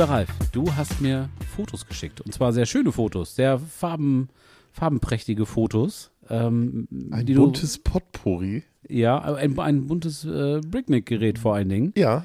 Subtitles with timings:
[0.00, 2.22] Lieber Ralf, du hast mir Fotos geschickt.
[2.22, 4.30] Und zwar sehr schöne Fotos, sehr farben,
[4.72, 6.10] farbenprächtige Fotos.
[6.30, 8.62] Ähm, Ein buntes Potpourri.
[8.88, 11.92] Du, ja, ein, ein buntes äh, Bricknick-Gerät vor allen Dingen.
[11.98, 12.24] Ja.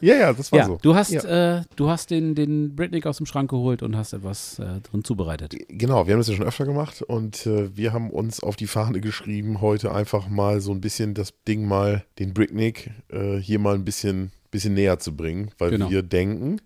[0.00, 0.78] Ja, ja, das war Ja, so.
[0.80, 1.58] du hast, Ja.
[1.58, 5.04] äh, du hast den, den Bricknick aus dem Schrank geholt und hast etwas äh, drin
[5.04, 5.54] zubereitet.
[5.68, 8.66] Genau, wir haben das ja schon öfter gemacht und äh, wir haben uns auf die
[8.66, 13.58] Fahne geschrieben, heute einfach mal so ein bisschen das Ding mal, den Bricknick, äh, hier
[13.58, 15.90] mal ein bisschen, bisschen näher zu bringen, weil Genau.
[15.90, 16.56] wir denken,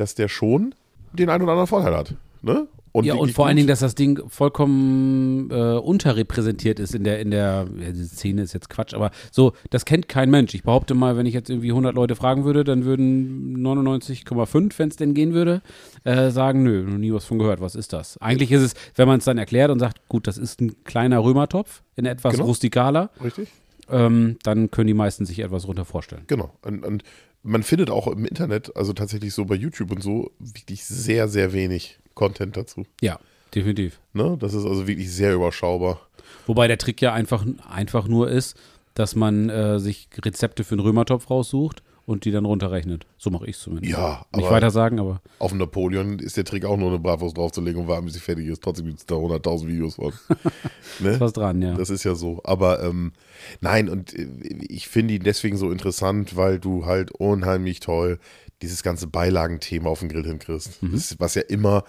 [0.00, 0.74] dass der schon
[1.12, 2.14] den einen oder anderen Vorteil hat.
[2.42, 2.66] Ne?
[3.02, 3.56] ja, und vor allen.
[3.56, 8.42] Dingen, dass das Ding vollkommen äh, unterrepräsentiert ist in der, in der, ja, diese Szene
[8.42, 10.54] ist jetzt Quatsch, aber so, das kennt kein Mensch.
[10.54, 14.88] Ich behaupte mal, wenn ich jetzt irgendwie 100 Leute fragen würde, dann würden 99,5, wenn
[14.88, 15.62] es denn gehen würde,
[16.04, 18.18] äh, sagen, nö, noch nie was von gehört, was ist das?
[18.18, 21.22] Eigentlich ist es, wenn man es dann erklärt und sagt, gut, das ist ein kleiner
[21.22, 22.46] Römertopf, in etwas Genau.
[22.46, 23.48] rustikaler, Richtig?
[23.88, 26.22] ähm, dann können die meisten sich etwas runter vorstellen.
[26.26, 26.50] Genau.
[26.62, 27.04] Und, und
[27.42, 31.52] man findet auch im Internet, also tatsächlich so bei YouTube und so, wirklich sehr, sehr
[31.52, 32.84] wenig Content dazu.
[33.00, 33.18] Ja,
[33.54, 34.00] definitiv.
[34.12, 34.36] Ne?
[34.38, 36.00] Das ist also wirklich sehr überschaubar.
[36.46, 38.56] Wobei der Trick ja einfach, einfach nur ist,
[38.94, 43.06] dass man äh, sich Rezepte für einen Römertopf raussucht und die dann runterrechnet.
[43.18, 43.92] So mache ich es zumindest.
[43.92, 46.98] Ja, Nicht aber- weiter sagen, aber Auf dem Napoleon ist der Trick auch nur eine
[46.98, 48.62] Bratwurst draufzulegen und warten, bis sie fertig ist.
[48.62, 50.12] Trotzdem gibt es da 100.000 Videos von.
[50.98, 51.10] ne?
[51.10, 51.74] ist was dran, ja.
[51.74, 52.40] Das ist ja so.
[52.42, 53.12] Aber ähm,
[53.60, 54.26] nein, und äh,
[54.68, 58.18] ich finde ihn deswegen so interessant, weil du halt unheimlich toll
[58.60, 60.82] dieses ganze Beilagenthema auf den Grill hinkriegst.
[60.82, 60.94] Mhm.
[60.94, 61.84] Ist, was ja immer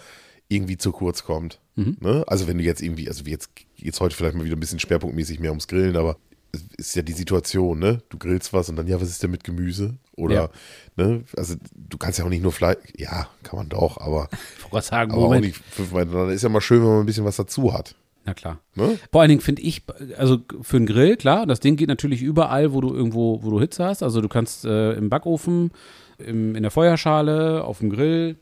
[0.47, 1.59] irgendwie zu kurz kommt.
[1.75, 2.23] Ne?
[2.27, 5.39] Also wenn du jetzt irgendwie, also jetzt jetzt heute vielleicht mal wieder ein bisschen schwerpunktmäßig
[5.39, 6.30] mehr ums Grillen, aber es
[6.77, 8.02] ist ja die Situation, ne?
[8.09, 9.95] Du grillst was und dann, ja, was ist denn mit Gemüse?
[10.17, 10.49] Oder, Ja.
[10.97, 11.23] ne?
[11.38, 14.30] Also du kannst ja auch nicht nur Fleisch, ja, kann man doch, aber,
[14.75, 16.33] Ich sagen, aber auch nicht fünfmal hintereinander.
[16.33, 17.95] Ist ja mal schön, wenn man ein bisschen was dazu hat.
[18.25, 18.59] Na klar.
[18.75, 18.99] Ne?
[19.11, 19.83] Vor allen Dingen finde ich,
[20.17, 23.59] also für einen Grill, klar, das Ding geht natürlich überall, wo du irgendwo, wo du
[23.59, 24.03] Hitze hast.
[24.03, 25.71] Also du kannst äh, im Backofen,
[26.20, 28.37] im, in der Feuerschale, auf dem Grill,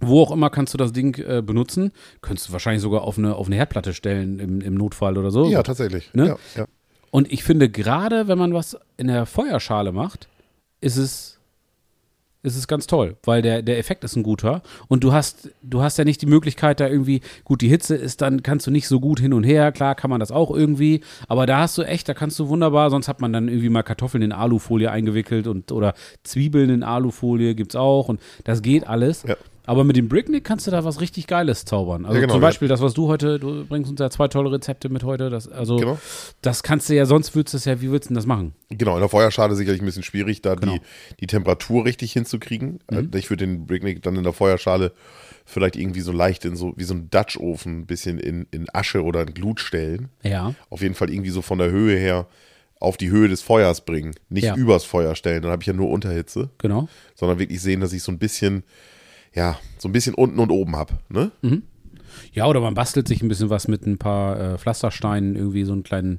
[0.00, 1.92] wo auch immer kannst du das Ding äh, benutzen.
[2.20, 5.48] Könntest du wahrscheinlich sogar auf eine, auf eine Herdplatte stellen im, im Notfall oder so.
[5.48, 6.12] Ja, tatsächlich.
[6.12, 6.26] Ne?
[6.26, 6.66] Ja, ja.
[7.16, 10.28] Und ich finde, gerade wenn man was in der Feuerschale macht,
[10.82, 11.38] ist es,
[12.42, 14.60] ist es ganz toll, weil der, der Effekt ist ein guter.
[14.88, 18.20] Und du hast, du hast ja nicht die Möglichkeit, da irgendwie, gut, die Hitze ist
[18.20, 21.00] dann, kannst du nicht so gut hin und her, klar kann man das auch irgendwie,
[21.26, 23.82] aber da hast du echt, da kannst du wunderbar, sonst hat man dann irgendwie mal
[23.82, 29.22] Kartoffeln in Alufolie eingewickelt und oder Zwiebeln in Alufolie gibt's auch und das geht alles.
[29.22, 29.36] Ja.
[29.66, 32.04] Aber mit dem Bricknick kannst du da was richtig Geiles zaubern.
[32.04, 32.48] Also Ja, genau, zum ja.
[32.48, 35.28] Beispiel das, was du heute, du bringst uns ja zwei tolle Rezepte mit heute.
[35.28, 35.98] Das, also Genau.
[36.40, 38.54] das kannst du ja, sonst würdest du es ja, wie würdest du denn das machen?
[38.70, 40.74] Genau, in der Feuerschale sicherlich ein bisschen schwierig, da Genau.
[40.74, 40.80] die,
[41.20, 42.78] die Temperatur richtig hinzukriegen.
[42.90, 43.10] Mhm.
[43.12, 44.92] Äh, Ich würde den Bricknick dann in der Feuerschale
[45.44, 49.02] vielleicht irgendwie so leicht in so, wie so ein Dutch-Ofen ein bisschen in, in Asche
[49.04, 50.08] oder in Glut stellen.
[50.22, 50.54] Ja.
[50.70, 52.26] Auf jeden Fall irgendwie so von der Höhe her
[52.78, 54.12] auf die Höhe des Feuers bringen.
[54.28, 54.54] Nicht Ja.
[54.54, 56.88] übers Feuer stellen, dann habe ich ja nur Unterhitze, Genau.
[57.14, 58.64] sondern wirklich sehen, dass ich so ein bisschen,
[59.36, 60.94] ja, so ein bisschen unten und oben habe.
[61.08, 61.30] Ne?
[61.42, 61.62] Mhm.
[62.32, 65.72] Ja, oder man bastelt sich ein bisschen was mit ein paar äh, Pflastersteinen, irgendwie so
[65.72, 66.18] einen kleinen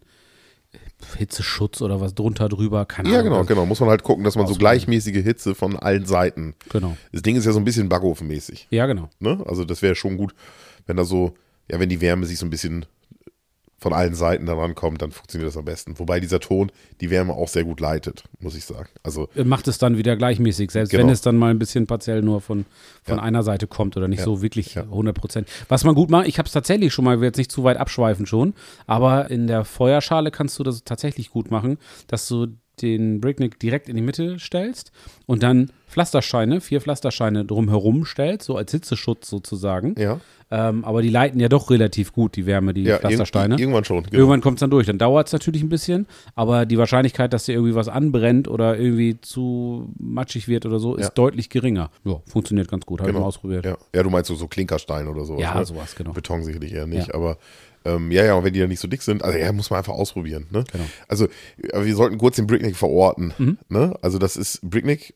[1.15, 2.85] Hitzeschutz oder was drunter drüber.
[2.85, 3.31] Keine Ja, Ahnung.
[3.31, 3.65] genau, genau.
[3.65, 6.55] Muss man halt gucken, dass man so gleichmäßige Hitze von allen Seiten.
[6.69, 6.97] Genau.
[7.11, 8.67] Das Ding ist ja so ein bisschen backofenmäßig.
[8.71, 9.09] Ja, genau.
[9.19, 9.43] Ne?
[9.47, 10.33] Also das wäre schon gut,
[10.87, 11.33] wenn da so,
[11.71, 12.85] ja, wenn die Wärme sich so ein bisschen
[13.79, 15.99] von allen Seiten daran kommt, dann funktioniert das am besten.
[15.99, 18.89] Wobei dieser Ton die Wärme auch sehr gut leitet, muss ich sagen.
[19.03, 21.03] Also Macht es dann wieder gleichmäßig, selbst Genau.
[21.03, 22.65] wenn es dann mal ein bisschen partiell nur von,
[23.03, 23.23] von Ja.
[23.23, 24.25] einer Seite kommt oder nicht Ja.
[24.25, 24.83] so wirklich Ja.
[24.83, 25.47] 100 Prozent.
[25.69, 27.63] Was man gut macht, ich habe es tatsächlich schon mal, ich will jetzt nicht zu
[27.63, 28.55] weit abschweifen schon,
[28.87, 31.77] aber in der Feuerschale kannst du das tatsächlich gut machen,
[32.07, 32.47] dass du
[32.81, 34.91] den Bricknick direkt in die Mitte stellst
[35.25, 39.95] und dann Pflastersteine, vier Pflastersteine drumherum stellst, so als Hitzeschutz sozusagen.
[39.97, 40.19] ja,
[40.51, 43.55] Ähm, aber die leiten ja doch relativ gut, die Wärme, die ja Pflastersteine.
[43.55, 44.03] irg- irgendwann schon.
[44.03, 44.15] Genau.
[44.17, 44.85] Irgendwann kommt es dann durch.
[44.85, 46.05] Dann dauert es natürlich ein bisschen,
[46.35, 50.95] aber die Wahrscheinlichkeit, dass dir irgendwie was anbrennt oder irgendwie zu matschig wird oder so,
[50.95, 51.11] ist Ja.
[51.15, 51.89] deutlich geringer.
[52.05, 52.99] Ja, funktioniert ganz gut.
[52.99, 53.21] Habe ich Genau.
[53.23, 53.65] mal ausprobiert.
[53.65, 53.77] Ja.
[53.95, 55.41] ja, du meinst so, so Klinkerstein oder sowas.
[55.41, 55.65] Ja, ne?
[55.65, 56.11] sowas, genau.
[56.13, 57.37] Beton sicherlich eher nicht, aber
[57.87, 59.77] ähm, ja, ja, und wenn die dann nicht so dick sind, also ja, muss man
[59.79, 60.47] einfach ausprobieren.
[60.51, 60.63] Ne?
[60.71, 60.85] Genau.
[61.07, 63.33] Also, wir sollten kurz den Bricknick verorten.
[63.37, 63.57] Mhm.
[63.69, 63.95] Ne?
[64.01, 65.13] Also, das ist Bricknick.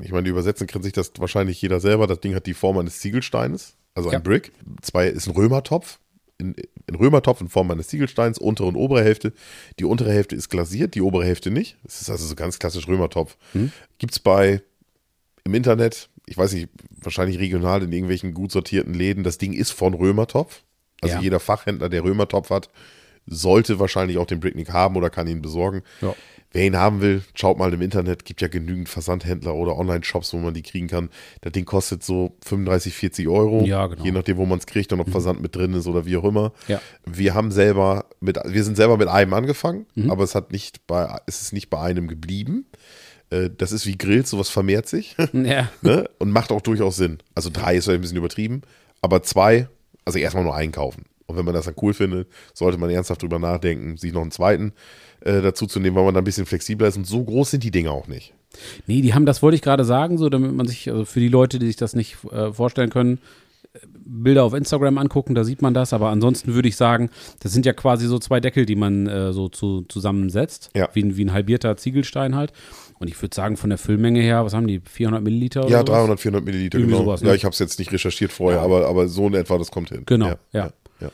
[0.00, 2.06] Ich meine, übersetzen kann sich das wahrscheinlich jeder selber.
[2.06, 4.18] Das Ding hat die Form eines Ziegelsteines, also Ja.
[4.18, 4.52] ein Brick.
[4.80, 5.98] Zwei ist ein Römertopf.
[6.38, 6.54] In,
[6.88, 9.32] in Römertopf in Form eines Ziegelsteins, untere und obere Hälfte.
[9.78, 11.76] Die untere Hälfte ist glasiert, die obere Hälfte nicht.
[11.84, 13.36] Das ist also so ganz klassisch Römertopf.
[13.52, 13.70] Mhm.
[13.98, 14.60] Gibt es bei
[15.44, 16.68] im Internet, ich weiß nicht,
[17.00, 19.22] wahrscheinlich regional in irgendwelchen gut sortierten Läden.
[19.24, 20.62] Das Ding ist von Römertopf.
[21.02, 21.20] Also Ja.
[21.20, 22.70] jeder Fachhändler, der Römertopf hat,
[23.26, 25.82] sollte wahrscheinlich auch den Bricknick haben oder kann ihn besorgen.
[26.00, 26.14] Ja.
[26.54, 28.26] Wer ihn haben will, schaut mal im Internet.
[28.26, 31.08] Gibt ja genügend Versandhändler oder Online-Shops, wo man die kriegen kann.
[31.40, 33.64] Das Ding kostet so 35, 40 Euro.
[33.64, 34.00] Ja, genau.
[34.00, 34.04] Mhm.
[34.06, 36.24] Je nachdem, wo man es kriegt und ob Versand mit drin ist oder wie auch
[36.24, 36.52] immer.
[36.68, 36.80] Ja.
[37.06, 40.10] Wir haben selber mit, wir sind selber mit einem angefangen, Mhm.
[40.10, 42.66] aber es hat nicht bei, es ist nicht bei einem geblieben.
[43.30, 45.70] äh, das ist wie Grills, sowas vermehrt sich Ja.
[45.80, 46.10] ne?
[46.18, 47.16] und macht auch durchaus Sinn.
[47.34, 48.60] Also drei ist vielleicht ein bisschen übertrieben,
[49.00, 49.68] aber zwei,
[50.04, 51.04] also erstmal nur einkaufen.
[51.26, 54.30] Und wenn man das dann cool findet, sollte man ernsthaft drüber nachdenken, sich noch einen
[54.32, 54.72] zweiten
[55.20, 56.96] äh, dazu zu nehmen, weil man dann ein bisschen flexibler ist.
[56.96, 58.34] Und so groß sind die Dinge auch nicht.
[58.86, 61.28] Nee, die haben, das wollte ich gerade sagen, so damit man sich, also für die
[61.28, 63.18] Leute, die sich das nicht äh, vorstellen können,
[64.04, 67.08] Bilder auf Instagram angucken, da sieht man das, aber ansonsten würde ich sagen,
[67.40, 70.88] das sind ja quasi so zwei Deckel, die man äh, so zu, zusammensetzt, Ja.
[70.92, 72.52] wie, ein- wie ein halbierter Ziegelstein halt.
[73.02, 75.68] Und ich würde sagen, von der Füllmenge her, was haben die, 400 Milliliter?
[75.68, 75.98] Ja, oder was?
[75.98, 77.04] 300, 400 Milliliter, Irgendwie genau.
[77.04, 77.30] sowas, ne?
[77.30, 79.88] Ja, ich habe es jetzt nicht recherchiert vorher, aber, aber so in etwa, das kommt
[79.88, 80.04] hin.
[80.06, 80.36] Genau, ja.
[80.52, 80.60] ja.
[80.60, 81.08] ja, ja.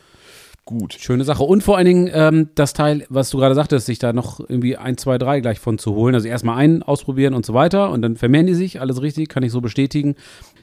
[0.67, 0.93] Gut.
[0.93, 1.45] Schöne Sache.
[1.45, 4.77] Und vor allen Dingen ähm, das Teil, was du gerade sagtest, sich da noch irgendwie
[4.77, 6.15] ein, zwei, drei gleich von zu holen.
[6.15, 9.43] Also erstmal einen ausprobieren und so weiter und dann vermehren die sich, alles richtig, kann
[9.43, 10.15] ich so bestätigen.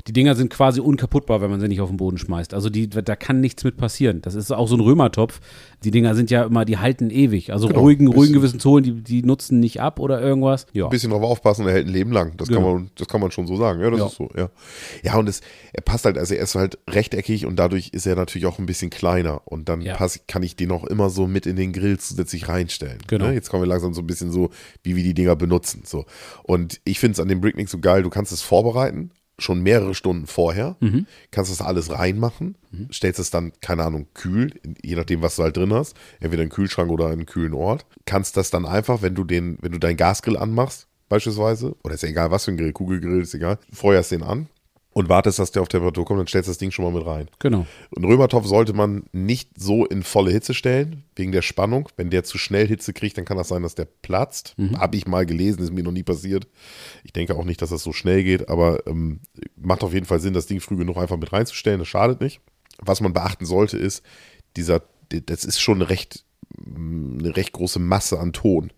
[0.05, 2.53] Die Dinger sind quasi unkaputtbar, wenn man sie nicht auf den Boden schmeißt.
[2.53, 4.21] Also die, da kann nichts mit passieren.
[4.21, 5.39] Das ist auch so ein Römertopf.
[5.85, 7.53] Die Dinger sind ja immer, die halten ewig.
[7.53, 10.65] Also Genau, ruhigen, ruhigen bisschen- Gewissen zu holen, die, die nutzen nicht ab oder irgendwas.
[10.73, 10.85] Ja.
[10.85, 12.35] Ein bisschen drauf aufpassen, er hält ein Leben lang.
[12.37, 12.73] Das, kann, Genau.
[12.73, 13.79] man, das kann man schon so sagen.
[13.81, 14.05] Ja, das Ja.
[14.07, 14.49] ist so, ja.
[15.03, 15.41] Ja, und es,
[15.73, 18.65] er passt halt, also er ist halt rechteckig und dadurch ist er natürlich auch ein
[18.65, 19.41] bisschen kleiner.
[19.45, 19.95] Und dann Ja.
[19.95, 22.97] pass, kann ich den auch immer so mit in den Grill zusätzlich reinstellen.
[23.07, 23.27] Genau.
[23.27, 23.33] Ne?
[23.35, 24.49] Jetzt kommen wir langsam so ein bisschen so,
[24.83, 25.83] wie wir die Dinger benutzen.
[25.85, 26.05] So.
[26.43, 29.93] Und ich finde es an dem Bricknick so geil, du kannst es vorbereiten, schon mehrere
[29.93, 31.07] Stunden vorher, Mhm.
[31.31, 32.57] kannst das alles reinmachen,
[32.91, 34.51] stellst es dann, keine Ahnung, kühl,
[34.81, 38.37] je nachdem, was du halt drin hast, entweder einen Kühlschrank oder einen kühlen Ort, kannst
[38.37, 42.09] das dann einfach, wenn du den, wenn du deinen Gasgrill anmachst, beispielsweise, oder ist ja
[42.09, 44.47] egal, was für ein Grill, Kugelgrill, ist egal, feuerst den an
[44.97, 47.05] und wartest, dass der auf Temperatur kommt, dann stellst du das Ding schon mal mit
[47.05, 47.27] rein.
[47.39, 47.67] Genau.
[47.93, 51.89] Einen Römertopf sollte man nicht so in volle Hitze stellen, wegen der Spannung.
[51.97, 54.55] Wenn der zu schnell Hitze kriegt, dann kann das sein, dass der platzt.
[54.77, 56.47] Habe ich mal gelesen, ist mir noch nie passiert.
[57.03, 59.19] Ich denke auch nicht, dass das so schnell geht, aber ähm,
[59.57, 61.79] macht auf jeden Fall Sinn, das Ding früh genug einfach mit reinzustellen.
[61.79, 62.39] Das schadet nicht.
[62.77, 64.01] Was man beachten sollte, ist,
[64.55, 66.23] dieser, das ist schon eine recht,
[66.57, 68.71] eine recht große Masse an Ton.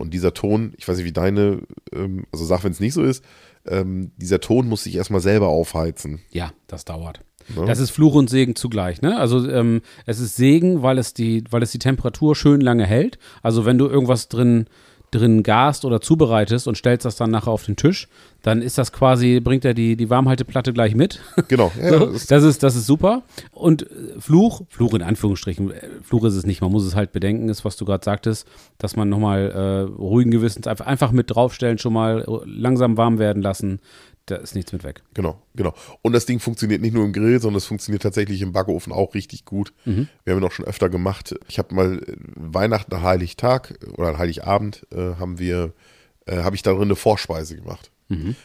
[0.00, 1.62] Und dieser Ton, ich weiß nicht, wie deine,
[1.94, 3.24] ähm, also sag, wenn es nicht so ist,
[3.66, 6.20] ähm, dieser Ton muss sich erstmal selber aufheizen.
[6.30, 7.20] Ja, das dauert.
[7.54, 7.64] Ne?
[7.66, 9.18] Das ist Fluch und Segen zugleich, ne?
[9.18, 13.18] Also ähm, es ist Segen, weil es die, weil es die Temperatur schön lange hält.
[13.42, 14.66] Also wenn du irgendwas drin
[15.10, 18.08] drin gast oder zubereitest und stellst das dann nachher auf den Tisch,
[18.42, 21.20] dann ist das quasi, bringt er die, die Warmhalteplatte gleich mit.
[21.48, 21.72] Genau.
[21.80, 23.22] Ja, So, das ist- das, ist, super.
[23.52, 23.86] Und äh,
[24.18, 27.64] Fluch, Fluch in Anführungsstrichen, äh, Fluch ist es nicht, man muss es halt bedenken, ist,
[27.64, 28.46] was du gerade sagtest,
[28.78, 33.18] dass man nochmal äh, ruhigen Gewissens einfach, einfach mit draufstellen, schon mal äh, langsam warm
[33.18, 33.80] werden lassen.
[34.30, 35.02] Da ist nichts mit weg.
[35.14, 35.74] Genau, genau.
[36.02, 39.14] Und das Ding funktioniert nicht nur im Grill, sondern es funktioniert tatsächlich im Backofen auch
[39.14, 39.72] richtig gut.
[40.24, 41.34] Wir haben ihn auch schon öfter gemacht.
[41.48, 45.72] Ich habe mal äh, Weihnachten, Heiligtag oder Heiligabend äh, haben wir,
[46.26, 47.90] äh, habe ich darin eine Vorspeise gemacht.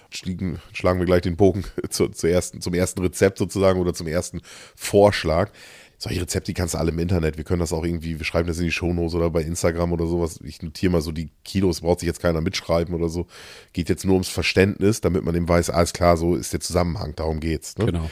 [0.10, 4.08] Schliegen, schlagen wir gleich den Bogen zu, zur ersten, zum ersten Rezept sozusagen oder zum
[4.08, 4.42] ersten
[4.76, 5.52] Vorschlag.
[5.98, 7.38] Solche Rezepte, die kannst du alle im Internet.
[7.38, 10.08] Wir können das auch irgendwie, wir schreiben das in die Shownotes oder bei Instagram oder
[10.08, 10.40] sowas.
[10.44, 13.28] Ich notiere mal so die Kilos, braucht sich jetzt keiner mitschreiben oder so.
[13.74, 17.16] Geht jetzt nur ums Verständnis, damit man eben weiß, alles klar, so ist der Zusammenhang,
[17.16, 17.78] darum geht's.
[17.78, 17.86] Ne?
[17.86, 18.10] Genau.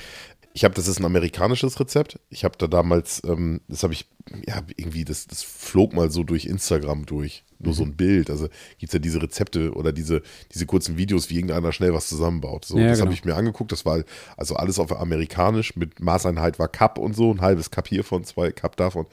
[0.53, 2.19] Ich habe, das ist ein amerikanisches Rezept.
[2.29, 4.07] Ich habe da damals, ähm, das habe ich,
[4.47, 7.43] ja, irgendwie, das, das flog mal so durch Instagram durch.
[7.59, 8.29] Nur so ein Bild.
[8.29, 10.21] Also gibt es ja diese Rezepte oder diese,
[10.53, 12.65] diese kurzen Videos, wie irgendeiner schnell was zusammenbaut.
[12.65, 13.05] So, Ja, das genau.
[13.05, 13.71] habe ich mir angeguckt.
[13.71, 14.03] Das war
[14.35, 18.51] also alles auf amerikanisch mit Maßeinheit war Cup und so, ein halbes Cup hiervon, zwei
[18.51, 19.05] Cup davon.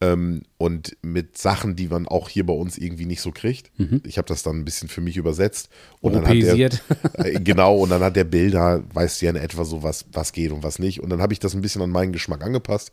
[0.00, 3.72] Ähm, und mit Sachen, die man auch hier bei uns irgendwie nicht so kriegt.
[4.06, 5.68] Ich habe das dann ein bisschen für mich übersetzt.
[6.00, 6.54] Und dann hat der,
[7.14, 10.32] äh, genau, und dann hat der Bilder, weißt du ja in etwa so, was, was
[10.32, 11.00] geht und was nicht.
[11.02, 12.92] Und dann habe ich das ein bisschen an meinen Geschmack angepasst.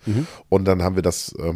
[0.50, 1.55] Und dann haben wir das, ähm,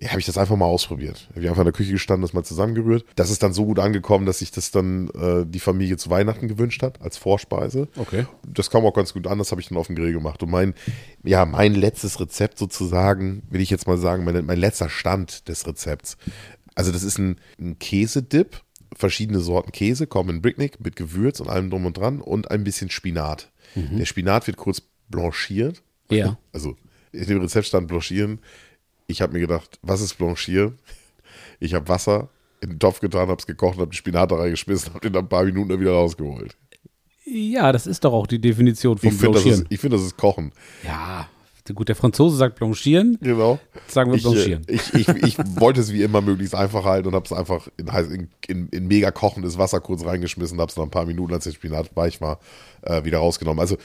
[0.00, 1.28] ja, habe ich das einfach mal ausprobiert.
[1.34, 3.04] Wir haben einfach in der Küche gestanden, das mal zusammengerührt.
[3.16, 6.46] Das ist dann so gut angekommen, dass sich das dann äh, die Familie zu Weihnachten
[6.46, 7.88] gewünscht hat, als Vorspeise.
[7.96, 8.26] Okay.
[8.46, 10.42] Das kam auch ganz gut an, das habe ich dann auf dem Grill gemacht.
[10.42, 10.74] Und mein,
[11.24, 15.66] ja, mein letztes Rezept sozusagen, will ich jetzt mal sagen, mein, mein letzter Stand des
[15.66, 16.16] Rezepts.
[16.76, 18.62] Also das ist ein, ein Käsedip,
[18.94, 22.62] verschiedene Sorten Käse, kommen in Bricknick mit Gewürz und allem drum und dran und ein
[22.64, 23.50] bisschen Spinat.
[23.76, 25.82] Der Spinat wird kurz blanchiert.
[26.10, 26.38] Ja.
[26.52, 26.76] Also
[27.12, 28.40] in dem Rezept stand blanchieren.
[29.10, 30.78] Ich habe mir gedacht, was ist blanchieren?
[31.58, 32.28] Ich habe Wasser
[32.62, 35.24] in den Topf getan, habe es gekocht, habe die Spinat da reingeschmissen, habe den dann
[35.24, 36.56] ein paar Minuten da wieder rausgeholt.
[37.24, 39.62] Ja, das ist doch auch die Definition Ich finde, das, Blanchieren.
[39.62, 40.52] ist- ich find, das ist Kochen.
[40.84, 41.28] Ja,
[41.74, 43.60] gut, der Franzose sagt Blanchieren, Genau.
[43.86, 44.66] sagen wir Ich, äh, Blanchieren.
[44.66, 48.28] ich, ich, ich wollte es wie immer möglichst einfach halten und habe es einfach in,
[48.48, 51.52] in, in, mega kochendes Wasser kurz reingeschmissen, habe es nach ein paar Minuten, als der
[51.52, 52.40] Spinat weich war,
[52.82, 53.60] äh, wieder rausgenommen.
[53.60, 53.76] Also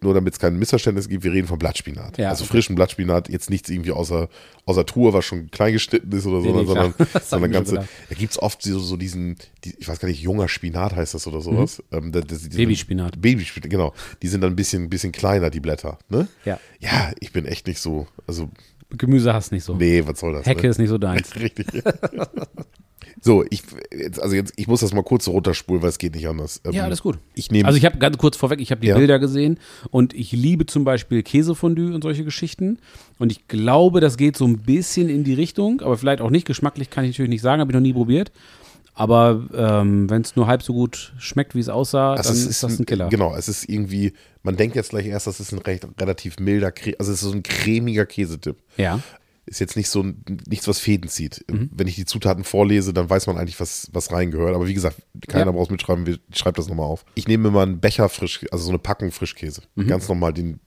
[0.00, 2.18] nur damit es kein Missverständnis gibt, wir reden von Blattspinat.
[2.18, 2.52] Ja, also okay.
[2.52, 4.28] frischen Blattspinat, jetzt nichts irgendwie außer,
[4.64, 6.94] außer Truhe, was schon klein geschnitten ist oder so, Nee, sondern,
[7.24, 10.48] sondern ganze, da gibt es oft so, so diesen, die, ich weiß gar nicht, junger
[10.48, 11.82] Spinat heißt das oder sowas.
[11.92, 12.56] Ähm, das, das, Mhm.
[12.56, 13.20] Babyspinat.
[13.20, 13.94] Babyspinat, genau.
[14.22, 15.98] Die sind dann ein bisschen, bisschen kleiner, die Blätter.
[16.08, 16.28] Ne?
[16.44, 16.58] Ja.
[16.80, 18.50] Ja, ich bin echt nicht so, also
[18.90, 19.74] Gemüse hast nicht so.
[19.74, 20.46] Nee, was soll das?
[20.46, 20.68] Hecke ne?
[20.68, 21.34] ist nicht so deins.
[21.40, 21.66] Richtig.
[23.20, 26.28] So, ich, jetzt, also jetzt, ich muss das mal kurz runterspulen, weil es geht nicht
[26.28, 26.60] anders.
[26.64, 27.18] Ähm, Ja, alles gut.
[27.34, 28.96] Ich nehme, Also ich habe ganz kurz vorweg, ich habe die Ja.
[28.96, 29.58] Bilder gesehen
[29.90, 32.78] und ich liebe zum Beispiel Käsefondue und solche Geschichten.
[33.18, 36.46] Und ich glaube, das geht so ein bisschen in die Richtung, aber vielleicht auch nicht.
[36.46, 38.30] Geschmacklich kann ich natürlich nicht sagen, habe ich noch nie probiert.
[38.98, 42.46] Aber ähm, wenn es nur halb so gut schmeckt, wie es aussah, also dann es
[42.46, 43.08] ist das ein Killer.
[43.08, 44.12] Genau, es ist irgendwie,
[44.42, 47.32] man denkt jetzt gleich erst, das ist ein recht, relativ milder, also es ist so
[47.32, 48.56] ein cremiger Käsetipp.
[48.76, 49.00] Ja.
[49.46, 50.04] Ist jetzt nicht so
[50.48, 51.42] nichts, was Fäden zieht.
[51.50, 51.70] Mhm.
[51.72, 54.54] Wenn ich die Zutaten vorlese, dann weiß man eigentlich, was, was reingehört.
[54.54, 55.52] Aber wie gesagt, keiner Ja.
[55.52, 57.06] braucht mitschreiben, wir- ich schreibe das nochmal auf.
[57.14, 59.62] Ich nehme mir mal einen Becher frisch, also so eine Packung Frischkäse.
[59.74, 59.86] Mhm.
[59.86, 60.60] Ganz normal den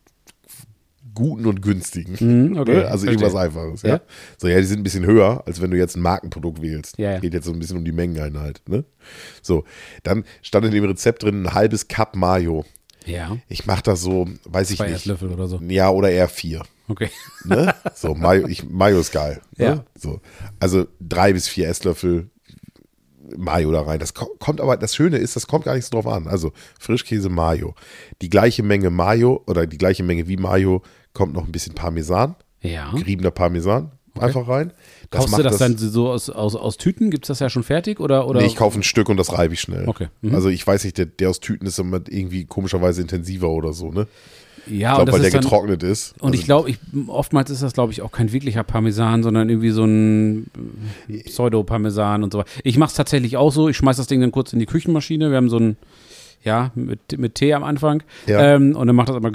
[1.14, 2.16] guten und günstigen.
[2.52, 2.78] Mhm, okay, Ne?
[2.88, 3.12] Also verstehe.
[3.12, 3.82] irgendwas Einfaches.
[3.84, 3.90] Ja?
[3.90, 4.02] Ja.
[4.38, 6.98] So, ja, die sind ein bisschen höher, als wenn du jetzt ein Markenprodukt wählst.
[6.98, 7.20] Ja, ja.
[7.20, 8.62] Geht jetzt so ein bisschen um die Mengeneinheit.
[8.68, 8.84] Ne?
[9.42, 9.64] So,
[10.04, 12.66] dann stand in dem Rezept drin ein halbes Cup Mayo.
[13.06, 13.38] Ja.
[13.48, 14.98] Ich mache das so, weiß ich Zwei nicht.
[14.98, 15.60] Esslöffel oder so.
[15.68, 16.62] Ja, oder eher vier.
[16.88, 17.10] Okay.
[17.46, 17.74] Ne?
[17.96, 19.42] So, Mayo, ich, Mayo ist geil.
[19.58, 19.66] Ne?
[19.66, 19.86] Ja.
[19.98, 20.22] So.
[20.60, 22.30] Also drei bis vier Esslöffel
[23.38, 24.00] Mayo da rein.
[24.00, 26.28] Das ko- kommt aber, das Schöne ist, das kommt gar nicht so drauf an.
[26.28, 27.76] Also Frischkäse, Mayo.
[28.22, 30.82] Die gleiche Menge Mayo oder die gleiche Menge wie Mayo
[31.14, 32.92] kommt noch ein bisschen Parmesan, Ja.
[32.96, 34.74] geriebener Parmesan einfach rein.
[35.10, 37.12] Das Kaufst du das, dann so aus, aus, aus Tüten?
[37.12, 38.00] Gibt es das ja schon fertig?
[38.00, 38.42] Oder, oder?
[38.42, 39.88] Nee, ich kaufe ein Stück und das reibe ich schnell.
[39.88, 40.08] Okay.
[40.22, 40.36] Mhm.
[40.36, 43.92] Also ich weiß nicht, der, der aus Tüten ist immer irgendwie komischerweise intensiver oder so,
[43.92, 44.08] ne?
[44.68, 46.14] ja, Ich glaube, das weil der dann, getrocknet ist.
[46.22, 46.78] Und ich Also- glaube, ich,
[47.08, 50.48] oftmals ist das, glaube ich, auch kein wirklicher Parmesan, sondern irgendwie so ein
[51.26, 52.50] Pseudo-Parmesan und so weiter.
[52.64, 53.70] Ich mache es tatsächlich auch so.
[53.70, 55.30] Ich schmeiß das Ding dann kurz in die Küchenmaschine.
[55.32, 55.78] Wir haben so ein,
[56.44, 58.04] ja, mit, mit Tee am Anfang.
[58.28, 58.56] Ja.
[58.56, 59.32] Ähm, und dann macht das immer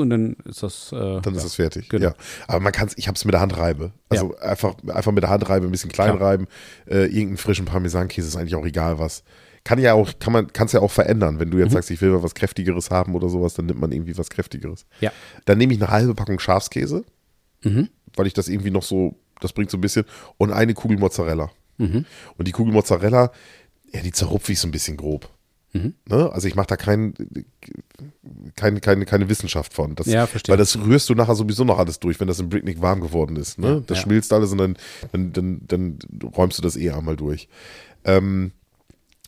[0.00, 0.92] und dann ist das.
[0.92, 1.48] Äh, Dann ist ja.
[1.50, 1.88] fertig.
[1.88, 2.06] genau.
[2.08, 2.14] Ja.
[2.48, 3.92] Aber man kann es, ich habe es mit der Hand reibe.
[4.08, 6.28] Also einfach, einfach mit der Hand reibe, ein bisschen klein Klar.
[6.30, 6.46] reiben.
[6.86, 9.22] Äh, irgendeinen frischen Parmesankäse ist eigentlich auch egal was.
[9.62, 11.38] Kann ja auch, kann man, kann es ja auch verändern.
[11.38, 11.64] Wenn du Mhm.
[11.64, 14.30] jetzt sagst, ich will mal was Kräftigeres haben oder sowas, dann nimmt man irgendwie was
[14.30, 14.86] Kräftigeres.
[15.00, 15.12] Ja.
[15.44, 17.04] Dann nehme ich eine halbe Packung Schafskäse,
[17.62, 17.88] Mhm.
[18.16, 20.04] weil ich das irgendwie noch so, das bringt so ein bisschen,
[20.38, 21.50] und eine Kugel Mozzarella.
[21.76, 22.06] Mhm.
[22.38, 23.32] Und die Kugel Mozzarella,
[23.92, 25.28] ja, die zerrupfe ich so ein bisschen grob.
[25.72, 25.94] Mhm.
[26.08, 26.30] Ne?
[26.32, 27.14] Also ich mache da kein,
[28.56, 29.94] keine, keine, keine Wissenschaft von.
[29.94, 30.52] Das, Ja, verstehe.
[30.52, 33.36] Weil das rührst du nachher sowieso noch alles durch, wenn das im Bricknick warm geworden
[33.36, 33.58] ist.
[33.58, 33.68] Ne?
[33.68, 34.02] Ja, das ja.
[34.04, 34.76] schmilzt alles und dann,
[35.12, 35.98] dann, dann, dann
[36.36, 37.48] räumst du das eh einmal durch.
[38.04, 38.52] Ähm,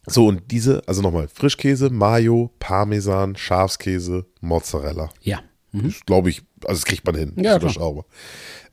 [0.07, 5.11] so, und diese, also nochmal, Frischkäse, Mayo, Parmesan, Schafskäse, Mozzarella.
[5.21, 5.41] Ja.
[5.73, 7.33] Das glaube ich, also das kriegt man hin.
[7.37, 8.05] Ja, das überschaubar.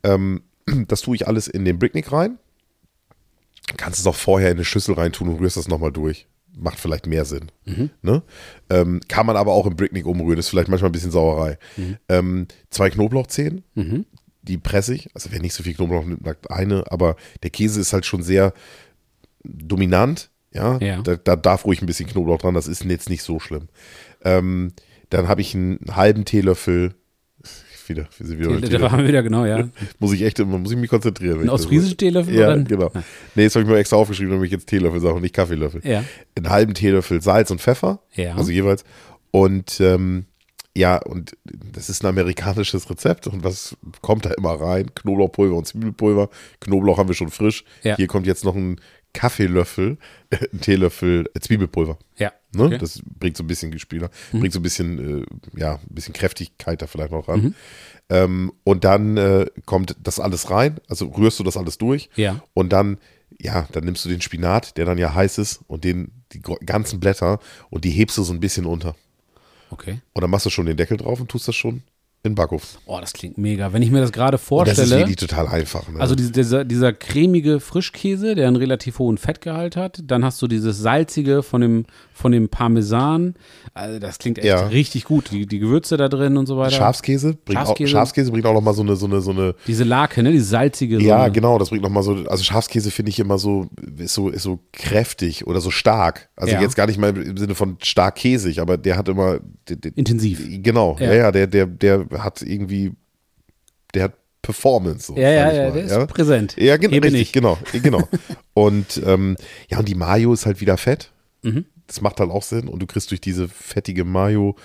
[0.03, 0.43] Ähm,
[0.87, 2.39] das tue ich alles in den Bricknick rein.
[3.77, 6.27] Kannst es auch vorher in eine Schüssel reintun und rührst das nochmal durch.
[6.55, 7.51] Macht vielleicht mehr Sinn.
[8.01, 8.23] Ne?
[8.69, 10.39] Ähm, kann man aber auch im Bricknick umrühren.
[10.39, 11.57] Ist vielleicht manchmal ein bisschen Sauerei.
[12.09, 13.63] Ähm, zwei Knoblauchzehen,
[14.41, 15.09] die presse ich.
[15.15, 16.91] Also wer nicht so viel Knoblauch nimmt, sagt eine.
[16.91, 18.53] Aber der Käse ist halt schon sehr
[19.43, 20.31] dominant.
[20.51, 21.01] Ja, Ja.
[21.01, 22.55] Da, da darf ruhig ein bisschen Knoblauch dran.
[22.55, 23.69] Das ist jetzt nicht so schlimm.
[24.23, 24.73] Ähm,
[25.09, 26.95] dann habe ich einen halben Teelöffel.
[27.89, 28.97] Wieder, wir sind wieder Teelöffel.
[28.99, 29.67] wir wieder, genau, ja.
[29.99, 31.35] Muss ich echt, immer- muss ich mich konzentrieren.
[31.37, 32.33] Ein ich das- ostfriesischen Teelöffel?
[32.35, 32.57] Ja, oder?
[32.63, 32.91] genau.
[33.35, 35.81] Nee, jetzt habe ich mir extra aufgeschrieben, damit ich jetzt Teelöffel sage und nicht Kaffeelöffel.
[35.83, 36.03] Ja.
[36.37, 37.99] Einen halben Teelöffel Salz und Pfeffer.
[38.13, 38.35] Ja.
[38.35, 38.83] Also jeweils.
[39.31, 40.25] Und ähm,
[40.77, 41.35] ja, und
[41.73, 43.27] das ist ein amerikanisches Rezept.
[43.27, 44.93] Und was kommt da immer rein?
[44.95, 46.29] Knoblauchpulver und Zwiebelpulver.
[46.61, 47.63] Knoblauch haben wir schon frisch.
[47.83, 47.95] Ja.
[47.95, 48.79] Hier kommt jetzt noch ein
[49.13, 49.97] Kaffeelöffel,
[50.53, 51.97] ein Teelöffel äh, Zwiebelpulver.
[52.17, 52.31] Ja.
[52.51, 52.63] Ne?
[52.63, 52.77] Okay.
[52.79, 56.81] Das bringt so ein bisschen Gespieler, bringt so ein bisschen, äh, ja, ein bisschen Kräftigkeit
[56.81, 57.41] da vielleicht noch ran.
[57.41, 57.55] Mhm.
[58.09, 62.09] Ähm, und dann äh, kommt das alles rein, also rührst du das alles durch.
[62.15, 62.41] Ja.
[62.53, 62.97] Und dann,
[63.39, 66.99] ja, dann nimmst du den Spinat, der dann ja heiß ist, und den, die ganzen
[66.99, 67.39] Blätter
[67.69, 68.95] und die hebst du so ein bisschen unter.
[69.69, 69.99] Okay.
[70.13, 71.83] Und dann machst du schon den Deckel drauf und tust das schon
[72.23, 72.79] in Backofen.
[72.85, 73.71] Oh, das klingt mega.
[73.71, 74.97] Wenn ich mir das gerade Und das ist vorstelle.
[75.01, 75.87] wirklich total einfach.
[75.87, 75.99] Ne?
[76.01, 80.01] Also diese- dieser, dieser cremige Frischkäse, der einen relativ hohen Fettgehalt hat.
[80.03, 83.35] Dann hast du dieses salzige von dem, von dem Parmesan.
[83.73, 84.67] Also das klingt echt Ja.
[84.67, 85.31] richtig gut.
[85.31, 86.71] Die, die Gewürze da drin und so weiter.
[86.75, 87.89] Schafskäse bringt, Schafskäse.
[87.89, 90.33] Auch, Schafskäse bringt auch noch mal so eine, so eine, so eine Diese Lake, ne?
[90.33, 90.99] Die salzige.
[90.99, 94.13] so Ja, eine- genau, das bringt nochmal so, also Schafskäse finde ich immer so, ist
[94.13, 96.29] so, ist so kräftig oder so stark.
[96.35, 96.61] Also Ja.
[96.61, 99.91] jetzt gar nicht mal im Sinne von stark käsig, aber der hat immer, der, der,
[99.95, 100.41] Intensiv.
[100.61, 101.13] Genau, ja, Ja.
[101.13, 102.91] ja, der, der, der hat irgendwie,
[103.93, 105.07] der hat Performance.
[105.07, 106.05] So, Ja, ja, ja, der ist ja?
[106.05, 106.55] präsent.
[106.57, 107.31] Ja, gen Hier richtig, ich.
[107.33, 108.07] genau, genau.
[108.53, 109.35] und ähm,
[109.69, 111.11] ja, und die Mayo ist halt wieder fett.
[111.43, 111.65] Mhm.
[111.87, 114.55] Das macht halt auch Sinn und du kriegst durch diese fettige Mayo,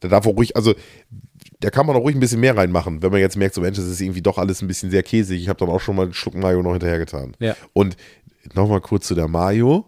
[0.00, 0.74] da darf auch ruhig, also
[1.60, 3.76] da kann man auch ruhig ein bisschen mehr reinmachen, wenn man jetzt merkt, so Mensch,
[3.76, 5.42] das ist irgendwie doch alles ein bisschen sehr käsig.
[5.42, 7.36] Ich habe dann auch schon mal einen Schluck Mayo noch hinterher getan.
[7.38, 7.54] Ja.
[7.74, 7.96] Und
[8.54, 9.84] nochmal kurz zu der Mayo.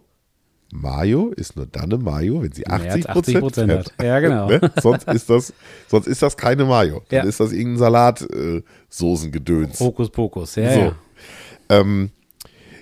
[0.74, 3.92] Mayo ist nur dann eine Mayo, wenn sie Mehr 80 als 80 Prozent hat.
[4.02, 4.48] Ja, genau.
[4.48, 4.72] Ne?
[4.82, 5.52] Sonst ist das,
[5.88, 7.02] sonst ist das keine Mayo.
[7.10, 7.24] Dann Ja.
[7.28, 9.78] ist das irgendein Salatsoßengedöns.
[9.80, 10.54] Hokus Pokus.
[10.56, 10.80] Ja, So.
[10.80, 10.94] ja.
[11.68, 12.10] Ähm,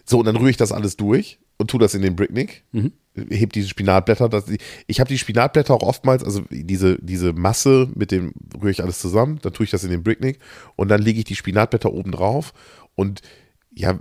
[0.04, 2.64] so, und dann rühre ich das alles durch und tue das in den Bricknick.
[2.72, 2.92] Mhm.
[3.28, 4.28] Heb diese Spinatblätter.
[4.28, 4.44] Das,
[4.86, 9.00] ich habe die Spinatblätter auch oftmals, also diese, diese Masse mit dem rühre ich alles
[9.00, 10.38] zusammen, dann tue ich das in den Bricknick
[10.76, 12.52] und dann lege ich die Spinatblätter oben drauf
[12.94, 13.20] und
[13.74, 13.98] ja,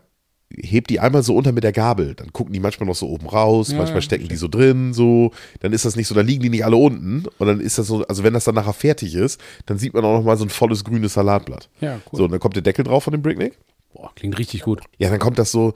[0.55, 2.15] hebt die einmal so unter mit der Gabel.
[2.15, 4.93] Dann gucken die manchmal noch so oben raus, Ja, manchmal ja, stecken die so drin,
[4.93, 5.31] so.
[5.59, 7.25] Dann ist das nicht so, dann liegen die nicht alle unten.
[7.37, 10.03] Und dann ist das so, also wenn das dann nachher fertig ist, dann sieht man
[10.03, 11.69] auch noch mal so ein volles grünes Salatblatt.
[11.81, 12.17] Ja, cool.
[12.17, 13.57] So, und dann kommt der Deckel drauf von dem Bricknick.
[13.93, 14.81] Boah, klingt richtig gut.
[14.97, 15.73] Ja, dann kommt das so,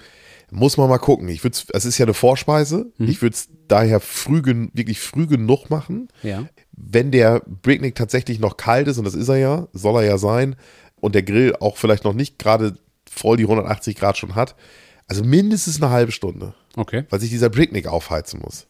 [0.51, 1.27] muss man mal gucken.
[1.29, 2.91] Ich würde es ist ja eine Vorspeise.
[2.97, 3.07] Mhm.
[3.07, 4.41] Ich würde es daher früh,
[4.73, 6.09] wirklich früh genug machen.
[6.21, 6.45] Ja.
[6.71, 10.17] Wenn der Bricknick tatsächlich noch kalt ist, und das ist er ja, soll er ja
[10.17, 10.55] sein,
[10.99, 12.77] und der Grill auch vielleicht noch nicht gerade
[13.15, 14.55] voll die 180 Grad schon hat,
[15.07, 17.03] also mindestens eine halbe Stunde, Okay.
[17.09, 18.67] weil sich dieser Bricknick aufheizen muss.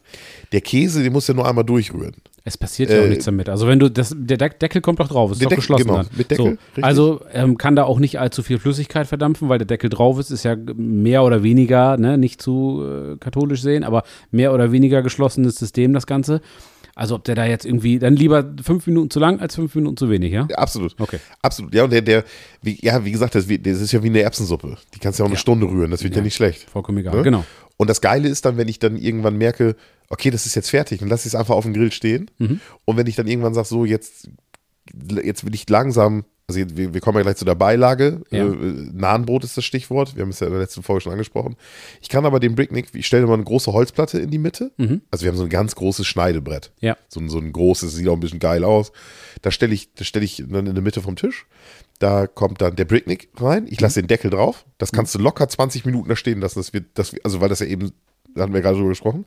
[0.52, 2.14] Der Käse, den muss ja nur einmal durchrühren.
[2.46, 3.48] Es passiert ja auch Äh, nichts damit.
[3.48, 5.96] Also wenn du das, der Deck- Deckel kommt doch drauf, ist doch Deckel, geschlossen genau,
[5.98, 6.08] dann.
[6.14, 6.82] mit Deckel, so.
[6.82, 10.30] Also ähm, kann da auch nicht allzu viel Flüssigkeit verdampfen, weil der Deckel drauf ist,
[10.30, 15.00] ist ja mehr oder weniger, ne, nicht zu äh, katholisch sehen, aber mehr oder weniger
[15.00, 16.42] geschlossenes System das Ganze.
[16.96, 19.96] Also ob der da jetzt irgendwie, dann lieber fünf Minuten zu lang als fünf Minuten
[19.96, 20.46] zu wenig, ja?
[20.50, 20.94] Ja, absolut.
[21.00, 21.18] Okay.
[21.42, 21.74] Absolut.
[21.74, 22.24] Ja, und der, der,
[22.62, 24.76] wie, ja, wie gesagt, das, das ist ja wie eine Erbsensuppe.
[24.94, 25.40] Die kannst du ja auch eine Ja.
[25.40, 26.24] Stunde rühren, das wird ja, Ja.
[26.24, 26.70] nicht schlecht.
[26.70, 27.16] Vollkommen egal.
[27.16, 27.22] Ne?
[27.22, 27.44] Genau.
[27.76, 29.74] Und das Geile ist dann, wenn ich dann irgendwann merke,
[30.08, 32.30] okay, das ist jetzt fertig, dann lasse ich es einfach auf dem Grill stehen.
[32.38, 32.60] Mhm.
[32.84, 34.28] Und wenn ich dann irgendwann sage, so, jetzt,
[35.24, 38.44] jetzt will ich langsam, also wir, wir kommen ja gleich zu der Beilage, Ja.
[38.46, 38.54] äh,
[38.92, 41.56] Nahenbrot ist das Stichwort, wir haben es ja in der letzten Folge schon angesprochen.
[42.02, 44.70] Ich kann aber den Bricknick, ich stelle mal eine große Holzplatte in die Mitte,
[45.10, 46.72] also wir haben so ein ganz großes Schneidebrett.
[46.80, 46.86] Mhm.
[46.86, 46.96] Ja.
[47.08, 48.92] So, ein- so ein großes, sieht auch ein bisschen geil aus.
[49.42, 51.46] Da stelle ich, stelle ich dann in der Mitte vom Tisch.
[51.98, 53.66] Da kommt dann der Bricknick rein.
[53.70, 54.66] Ich lasse den Deckel drauf.
[54.78, 56.58] Das kannst du locker 20 Minuten da stehen lassen.
[56.58, 57.92] Das wird, das, also weil das ja eben,
[58.34, 59.24] da hatten wir gerade drüber gesprochen.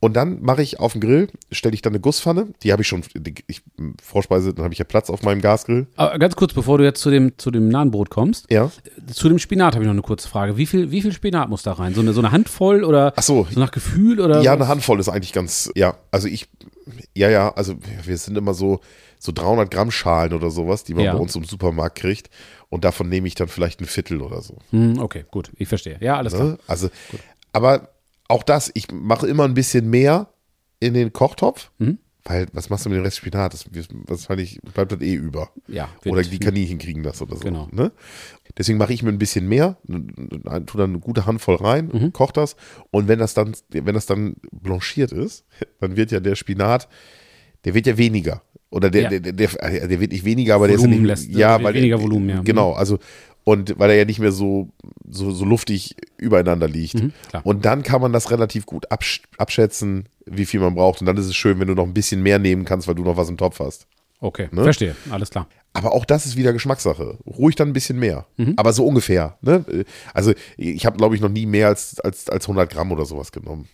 [0.00, 2.48] Und dann mache ich auf dem Grill, stelle ich dann eine Gusspfanne.
[2.62, 3.62] Die habe ich schon, die, ich,
[4.00, 5.88] Vorspeise, dann habe ich ja Platz auf meinem Gasgrill.
[5.96, 8.70] Aber ganz kurz, bevor du jetzt zu dem, zu dem Nahenbrot kommst, Ja.
[9.12, 10.56] zu dem Spinat habe ich noch eine kurze Frage.
[10.56, 11.94] Wie viel, wie viel Spinat muss da rein?
[11.94, 13.46] So eine, so eine Handvoll oder Ach so.
[13.50, 14.40] so nach Gefühl oder?
[14.42, 16.46] Ja, eine Handvoll ist eigentlich ganz, ja, also ich,
[17.16, 17.74] ja, ja, also
[18.04, 18.78] wir sind immer so,
[19.18, 21.12] so 300 Gramm Schalen oder sowas, die man Ja.
[21.14, 22.30] bei uns im Supermarkt kriegt.
[22.70, 24.58] Und davon nehme ich dann vielleicht ein Viertel oder so.
[24.70, 25.96] Hm, okay, gut, ich verstehe.
[26.00, 26.46] Ja, alles klar.
[26.50, 26.58] Ne?
[26.68, 26.88] Also,
[27.52, 27.88] aber
[28.28, 30.28] auch das, ich mache immer ein bisschen mehr
[30.80, 31.98] in den Kochtopf, Mhm.
[32.24, 33.54] weil was machst du mit dem Rest Spinat?
[33.54, 33.64] Das,
[34.06, 35.50] wahrscheinlich bleibt das eh über.
[35.66, 37.42] Ja, Oder die Kaninchen kriegen das oder so.
[37.44, 37.68] Genau.
[37.72, 37.90] Ne?
[38.56, 40.12] Deswegen mache ich mir ein bisschen mehr, n-
[40.44, 42.12] n- tu dann eine gute Handvoll rein, Mhm.
[42.12, 42.54] koch das
[42.90, 45.44] und wenn das dann, wenn das dann blanchiert ist,
[45.80, 46.88] dann wird ja der Spinat,
[47.64, 48.42] der wird ja weniger.
[48.70, 49.08] Oder der, Ja.
[49.08, 51.62] der, der, der, wird nicht weniger, aber Volumen der ist ja lässt- nicht, ja, wird
[51.64, 52.40] weil weniger Volumen, ja.
[52.42, 52.98] Genau, also
[53.48, 54.68] und weil er ja nicht mehr so,
[55.08, 56.96] so, so luftig übereinander liegt.
[57.02, 57.12] Mhm.
[57.44, 61.00] Und dann kann man das relativ gut absch abschätzen, wie viel man braucht.
[61.00, 63.02] Und dann ist es schön, wenn du noch ein bisschen mehr nehmen kannst, weil du
[63.04, 63.86] noch was im Topf hast.
[64.20, 64.64] Okay, Ne?
[64.64, 65.48] verstehe, alles klar.
[65.72, 67.16] Aber auch das ist wieder Geschmackssache.
[67.26, 68.26] Ruhig dann ein bisschen mehr.
[68.36, 68.52] Mhm.
[68.56, 69.38] Aber so ungefähr.
[69.40, 69.64] Ne?
[70.12, 73.32] Also ich habe, glaube ich, noch nie mehr als, als, als 100 Gramm oder sowas
[73.32, 73.66] genommen.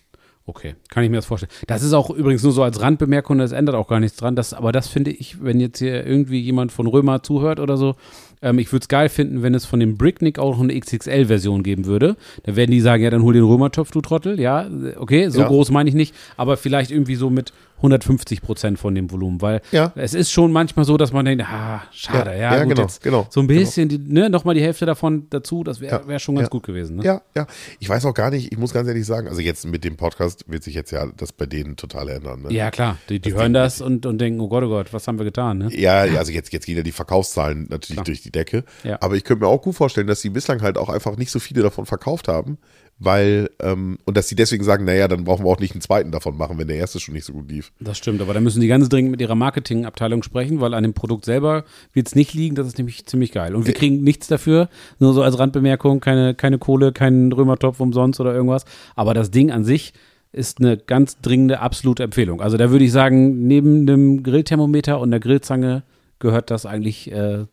[0.47, 1.51] Okay, kann ich mir das vorstellen.
[1.65, 4.35] Das ist auch übrigens nur so als Randbemerkung, das ändert auch gar nichts dran.
[4.35, 7.95] Das, aber das finde ich, wenn jetzt hier irgendwie jemand von Römer zuhört oder so,
[8.43, 11.63] ähm, ich würde es geil finden, wenn es von dem Bricknick auch noch eine XXL-Version
[11.63, 12.15] geben würde.
[12.43, 14.39] Da werden die sagen, ja, dann hol den Römertopf, du Trottel.
[14.39, 15.47] Ja, okay, so Ja.
[15.47, 19.61] groß meine ich nicht, aber vielleicht irgendwie so mit 150 Prozent von dem Volumen, weil
[19.71, 19.91] Ja.
[19.95, 22.87] es ist schon manchmal so, dass man denkt, ah, schade, ja, Ja, ja, gut, genau,
[23.01, 26.35] genau, so ein bisschen, die, ne, nochmal die Hälfte davon dazu, das wäre wär schon
[26.35, 26.97] ganz gut gewesen.
[26.97, 27.03] Ne?
[27.03, 27.47] Ja, ja.
[27.79, 30.45] Ich weiß auch gar nicht, ich muss ganz ehrlich sagen, also jetzt mit dem Podcast
[30.47, 32.43] wird sich jetzt ja das bei denen total ändern.
[32.43, 32.53] Ne?
[32.53, 35.17] Ja, klar, die, die hören das und, und denken, oh Gott, oh Gott, was haben
[35.19, 35.69] wir getan, ne?
[35.75, 38.05] Ja, also jetzt, jetzt gehen ja die Verkaufszahlen natürlich Klar.
[38.05, 38.63] durch die Decke.
[38.99, 41.39] Aber ich könnte mir auch gut vorstellen, dass sie bislang halt auch einfach nicht so
[41.39, 42.57] viele davon verkauft haben,
[42.97, 46.11] weil, ähm, und dass sie deswegen sagen, naja, dann brauchen wir auch nicht einen zweiten
[46.11, 47.71] davon machen, wenn der erste schon nicht so gut lief.
[47.79, 50.93] Das stimmt, aber da müssen die ganz dringend mit ihrer Marketingabteilung sprechen, weil an dem
[50.93, 53.55] Produkt selber wird es nicht liegen, das ist nämlich ziemlich geil.
[53.55, 58.19] Und wir kriegen nichts dafür, nur so als Randbemerkung, keine, keine Kohle, keinen Römertopf umsonst
[58.21, 58.63] oder irgendwas.
[58.95, 59.93] Aber das Ding an sich
[60.31, 62.41] ist eine ganz dringende, absolute Empfehlung.
[62.41, 65.83] Also da würde ich sagen, neben dem Grillthermometer und der Grillzange
[66.19, 67.45] gehört das eigentlich, äh,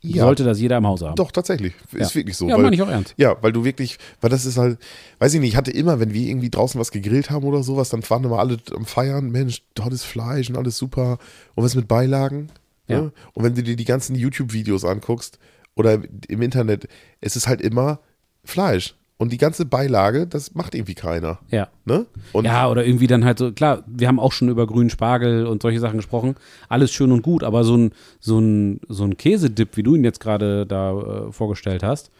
[0.00, 0.22] Ja.
[0.24, 1.16] sollte das jeder im Haus haben.
[1.16, 1.74] Doch, tatsächlich.
[1.92, 2.14] Ist Ja.
[2.14, 2.48] wirklich so.
[2.48, 3.14] Ja, weil, meine ich auch ernst.
[3.16, 4.78] Ja, weil du wirklich, weil das ist halt,
[5.18, 7.88] weiß ich nicht, ich hatte immer, wenn wir irgendwie draußen was gegrillt haben oder sowas,
[7.88, 11.18] dann waren immer alle am Feiern, Mensch, tolles Fleisch und alles super.
[11.56, 12.48] Und was mit Beilagen?
[12.86, 13.00] Ja.
[13.02, 13.12] Ne?
[13.34, 15.38] Und wenn du dir die ganzen YouTube-Videos anguckst
[15.74, 16.86] oder im Internet,
[17.20, 17.98] es ist halt immer
[18.44, 18.94] Fleisch.
[19.20, 21.40] Und die ganze Beilage, das macht irgendwie keiner.
[21.50, 21.66] Ja.
[21.84, 22.06] Ne?
[22.32, 25.44] Und ja, oder irgendwie dann halt so, klar, wir haben auch schon über grünen Spargel
[25.46, 26.36] und solche Sachen gesprochen.
[26.68, 30.04] Alles schön und gut, aber so ein, so ein, so ein Käsedip, wie du ihn
[30.04, 32.12] jetzt gerade da äh, vorgestellt hast,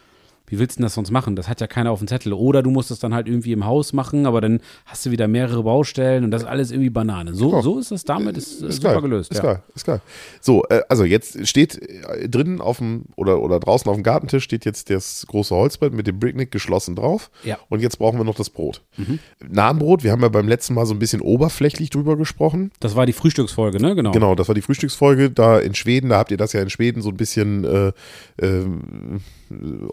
[0.48, 1.36] wie willst du denn das sonst machen?
[1.36, 2.32] Das hat ja keiner auf dem Zettel.
[2.32, 5.28] Oder du musst es dann halt irgendwie im Haus machen, aber dann hast du wieder
[5.28, 7.34] mehrere Baustellen und das ist alles irgendwie Banane.
[7.34, 7.62] So, Ja.
[7.62, 9.02] so ist das damit, ist, äh, ist super geil.
[9.02, 9.30] gelöst.
[9.30, 9.42] Ist ja.
[9.44, 10.00] geil, ist geil.
[10.40, 14.44] So, äh, also jetzt steht äh, drinnen auf dem oder, oder draußen auf dem Gartentisch
[14.44, 17.30] steht jetzt das große Holzbrett mit dem Bricknick geschlossen drauf.
[17.44, 17.58] Ja.
[17.68, 18.82] Und jetzt brauchen wir noch das Brot.
[19.46, 22.70] Nahenbrot, wir haben ja beim letzten Mal so ein bisschen oberflächlich drüber gesprochen.
[22.80, 23.94] Das war die Frühstücksfolge, ne?
[23.94, 24.12] Genau.
[24.12, 26.10] Genau, das war die Frühstücksfolge da in Schweden.
[26.10, 27.92] Da habt ihr das ja in Schweden so ein bisschen äh,
[28.44, 28.64] äh,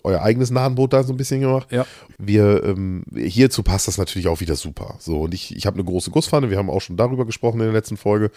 [0.04, 1.72] euer eigenes Nahenbrot da so ein bisschen gemacht.
[1.72, 1.86] Ja.
[2.18, 4.96] Wir, ähm, hierzu passt das natürlich auch wieder super.
[5.00, 7.66] So, und ich, ich habe eine große Gusspfanne, wir haben auch schon darüber gesprochen in
[7.66, 8.32] der letzten Folge.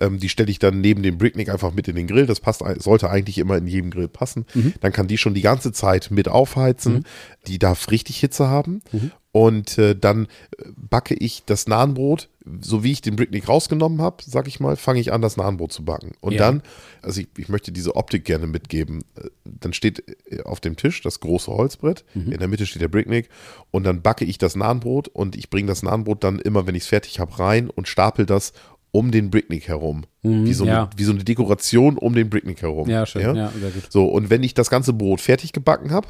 [0.00, 2.26] Ähm, die stelle ich dann neben dem Bricknick einfach mit in den Grill.
[2.26, 4.46] Das passt, sollte eigentlich immer in jedem Grill passen.
[4.54, 4.74] Mhm.
[4.80, 7.04] Dann kann die schon die ganze Zeit mit aufheizen.
[7.46, 8.82] Die darf richtig Hitze haben.
[8.92, 9.12] Mhm.
[9.34, 10.26] Und äh, dann
[10.58, 12.28] äh, backe ich das Nahenbrot,
[12.60, 15.72] so wie ich den Bricknick rausgenommen habe, sag ich mal, fange ich an, das Nahenbrot
[15.72, 16.12] zu backen.
[16.20, 16.40] Und Ja.
[16.40, 16.62] dann,
[17.00, 19.04] also ich, ich möchte diese Optik gerne mitgeben.
[19.16, 22.88] Äh, Dann steht äh, auf dem Tisch das große Holzbrett, in der Mitte steht der
[22.88, 23.30] Bricknick
[23.70, 26.82] und dann backe ich das Nahenbrot und ich bringe das Nahenbrot dann immer, wenn ich
[26.82, 28.52] es fertig habe, rein und stapel das
[28.90, 30.04] um den Bricknick herum.
[30.22, 30.82] wie, so ja.
[30.82, 32.90] eine, wie so eine Dekoration um den Bricknick herum.
[32.90, 33.34] Ja, schön.
[33.34, 33.90] Ja, sehr gut.
[33.90, 36.08] So, und wenn ich das ganze Brot fertig gebacken habe,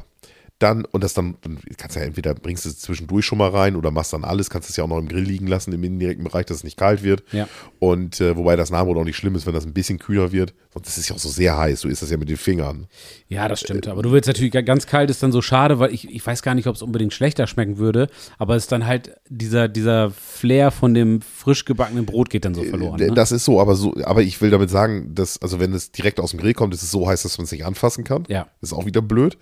[0.59, 3.49] dann, und das dann, dann kannst du ja entweder bringst du es zwischendurch schon mal
[3.49, 5.83] rein oder machst dann alles, kannst es ja auch noch im Grill liegen lassen, im
[5.83, 7.23] indirekten Bereich, dass es nicht kalt wird.
[7.33, 7.49] Ja.
[7.79, 10.53] Und äh, wobei das Nahbrot auch nicht schlimm ist, wenn das ein bisschen kühler wird.
[10.73, 12.87] Und das ist ja auch so sehr heiß, du isst das ja mit den Fingern.
[13.27, 13.87] Ja, das stimmt.
[13.87, 16.55] Aber du willst natürlich ganz kalt ist dann so schade, weil ich, ich weiß gar
[16.55, 20.71] nicht, ob es unbedingt schlechter schmecken würde, aber es ist dann halt dieser, dieser Flair
[20.71, 22.97] von dem frisch gebackenen Brot geht dann so verloren.
[22.97, 23.13] D- Ne?
[23.15, 26.19] Das ist so, aber so, aber ich will damit sagen, dass, also wenn es direkt
[26.21, 28.23] aus dem Grill kommt, ist es so heiß, dass man es nicht anfassen kann.
[28.29, 28.47] Ja.
[28.61, 29.37] Das ist auch wieder blöd.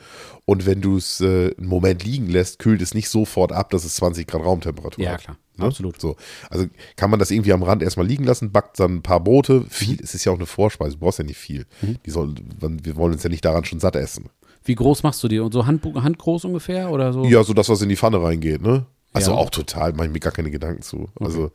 [0.46, 3.84] Und wenn du es äh, einen Moment liegen lässt, kühlt es nicht sofort ab, dass
[3.86, 5.22] es 20 Grad Raumtemperatur Ja, hat.
[5.24, 5.38] klar.
[5.58, 5.66] Ne?
[5.66, 6.00] Absolut.
[6.00, 6.16] So.
[6.50, 9.66] Also kann man das irgendwie am Rand erstmal liegen lassen, backt dann ein paar Brote.
[9.70, 11.66] Viel, es ist ja auch eine Vorspeise, du brauchst ja nicht viel.
[11.82, 11.98] Mhm.
[12.06, 14.30] Die soll, wir wollen uns ja nicht daran schon satt essen.
[14.64, 15.40] Wie groß machst du die?
[15.40, 17.26] Und so hand, handgroß ungefähr oder so?
[17.26, 18.86] Ja, so das, was in die Pfanne reingeht, ne?
[19.14, 19.38] Also Ja.
[19.38, 21.10] auch total, mache ich mir gar keine Gedanken zu.
[21.20, 21.52] Also,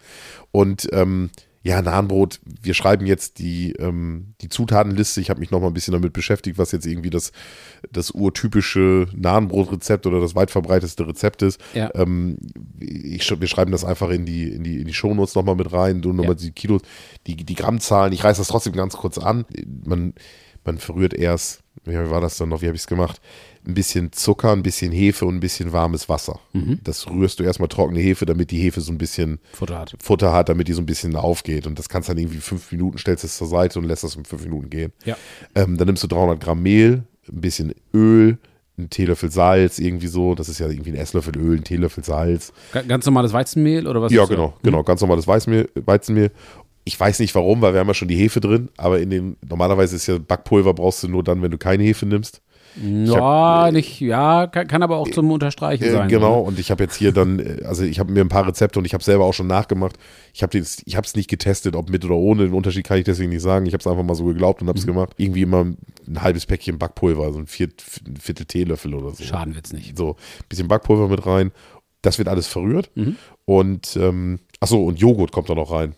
[0.52, 1.30] und ähm,
[1.66, 5.20] ja, Nahenbrot, wir schreiben jetzt die, ähm, die Zutatenliste.
[5.20, 7.32] Ich habe mich noch mal ein bisschen damit beschäftigt, was jetzt irgendwie das,
[7.90, 11.60] das urtypische Nahenbrotrezept oder das weit verbreiteste Rezept ist.
[11.74, 11.90] Ja.
[11.96, 12.36] Ähm,
[12.78, 15.72] ich, wir schreiben das einfach in die, in die, in die Shownotes noch mal mit
[15.72, 16.40] rein, du nochmal Ja.
[16.40, 16.82] die Kilos,
[17.26, 18.12] die, die Grammzahlen.
[18.12, 19.44] Ich reiß das trotzdem ganz kurz an.
[19.84, 20.14] Man,
[20.64, 23.20] man verrührt erst, wie war das dann noch, wie habe ich es gemacht?
[23.66, 26.38] Ein bisschen Zucker, ein bisschen Hefe und ein bisschen warmes Wasser.
[26.84, 29.94] Das rührst du erstmal trockene Hefe, damit die Hefe so ein bisschen Futter hat.
[30.00, 31.66] Futter hat, damit die so ein bisschen aufgeht.
[31.66, 34.24] Und das kannst dann irgendwie fünf Minuten, stellst es zur Seite und lässt das in
[34.24, 34.92] fünf Minuten gehen.
[35.04, 35.16] Ja.
[35.54, 38.38] Ähm, dann nimmst du 300 Gramm Mehl, ein bisschen Öl,
[38.78, 40.34] einen Teelöffel Salz, irgendwie so.
[40.36, 42.52] Das ist ja irgendwie ein Esslöffel Öl, ein Teelöffel Salz.
[42.72, 44.12] Ga- Ganz normales Weizenmehl oder was?
[44.12, 44.36] Ja, ist das?
[44.36, 44.82] genau, genau.
[44.84, 46.30] Ganz normales Weißmehl, Weizenmehl.
[46.84, 49.36] Ich weiß nicht warum, weil wir haben ja schon die Hefe drin, aber in den,
[49.48, 52.42] normalerweise ist ja Backpulver brauchst du nur dann, wenn du keine Hefe nimmst.
[52.82, 56.08] Ja, nicht, ja, kann, kann aber auch zum Unterstreichen Äh, sein.
[56.08, 58.78] genau, und ich habe jetzt hier dann, äh, also ich habe mir ein paar Rezepte
[58.78, 59.96] und ich habe selber auch schon nachgemacht.
[60.34, 62.44] Ich habe es nicht getestet, ob mit oder ohne.
[62.44, 63.66] Den Unterschied kann ich deswegen nicht sagen.
[63.66, 64.90] Ich habe es einfach mal so geglaubt und habe es Mhm.
[64.90, 65.10] gemacht.
[65.16, 69.24] Irgendwie immer ein halbes Päckchen Backpulver, so ein Viert, ein Viertel Teelöffel oder so.
[69.24, 69.96] Schaden wird's nicht.
[69.96, 70.16] So,
[70.48, 71.52] bisschen Backpulver mit rein.
[72.02, 72.90] Das wird alles verrührt.
[72.94, 73.16] Mhm.
[73.46, 75.94] Und, ähm, achso, und Joghurt kommt da noch rein.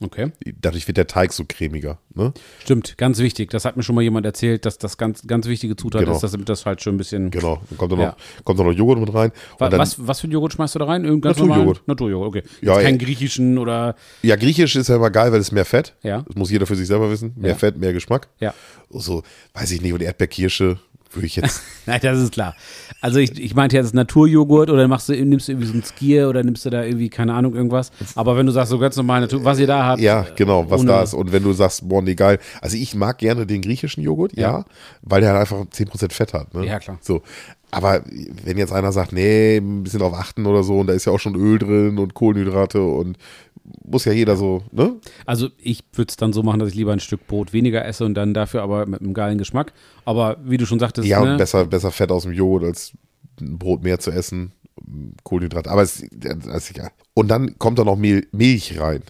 [0.00, 0.30] Okay.
[0.60, 1.98] Dadurch wird der Teig so cremiger.
[2.14, 2.32] Ne?
[2.62, 3.50] Stimmt, ganz wichtig.
[3.50, 6.14] Das hat mir schon mal jemand erzählt, dass das ganz, ganz wichtige Zutat Genau.
[6.14, 7.30] ist, dass damit das halt schon ein bisschen.
[7.30, 7.60] Genau.
[7.68, 8.16] Dann kommt da noch, Ja.
[8.44, 9.32] kommt da noch Joghurt mit rein.
[9.58, 11.04] Wa- dann, was, was für ein Joghurt schmeißt du da rein?
[11.04, 11.82] Irgend ganz Naturjoghurt.
[11.88, 12.42] Naturjoghurt, okay.
[12.60, 13.04] Ja, Jetzt keinen ja.
[13.06, 13.96] griechischen oder.
[14.22, 15.94] Ja, griechisch ist ja immer geil, weil es mehr Fett.
[16.02, 16.22] Ja.
[16.26, 17.32] Das muss jeder für sich selber wissen.
[17.36, 17.56] Mehr Ja.
[17.56, 18.28] Fett, mehr Geschmack.
[18.38, 18.54] Ja.
[18.90, 19.22] So,
[19.54, 19.92] weiß ich nicht.
[19.92, 20.78] Und Erdbeerkirsche
[21.12, 21.62] würde ich jetzt.
[21.86, 22.54] Nein, das ist klar.
[23.00, 26.28] Also ich, ich meinte jetzt Naturjoghurt oder machst du, nimmst du irgendwie so ein Skier
[26.28, 27.90] oder nimmst du da irgendwie, keine Ahnung, irgendwas.
[28.14, 30.00] Aber wenn du sagst, so ganz normal Natur, was ihr da habt.
[30.00, 31.14] ja, genau, was ohne- da ist.
[31.14, 32.38] Und wenn du sagst, boah, nee, geil.
[32.60, 34.64] Also ich mag gerne den griechischen Joghurt, ja, Ja.
[35.02, 36.52] weil der halt einfach 10% Fett hat.
[36.54, 36.66] Ne?
[36.66, 36.98] Ja, klar.
[37.00, 37.22] So.
[37.70, 38.02] Aber
[38.44, 41.12] wenn jetzt einer sagt, nee, ein bisschen drauf achten oder so, und da ist ja
[41.12, 43.18] auch schon Öl drin und Kohlenhydrate und
[43.84, 44.96] muss ja jeder so, ne?
[45.26, 48.04] Also ich würde es dann so machen, dass ich lieber ein Stück Brot weniger esse
[48.04, 49.72] und dann dafür aber mit einem geilen Geschmack.
[50.04, 51.32] Aber wie du schon sagtest, Ja, ne?
[51.32, 52.92] und besser, besser Fett aus dem Joghurt als
[53.40, 54.52] ein Brot mehr zu essen.
[55.24, 56.90] Kohlenhydrate, aber es ist egal.
[57.14, 59.02] Und dann kommt da noch Milch rein.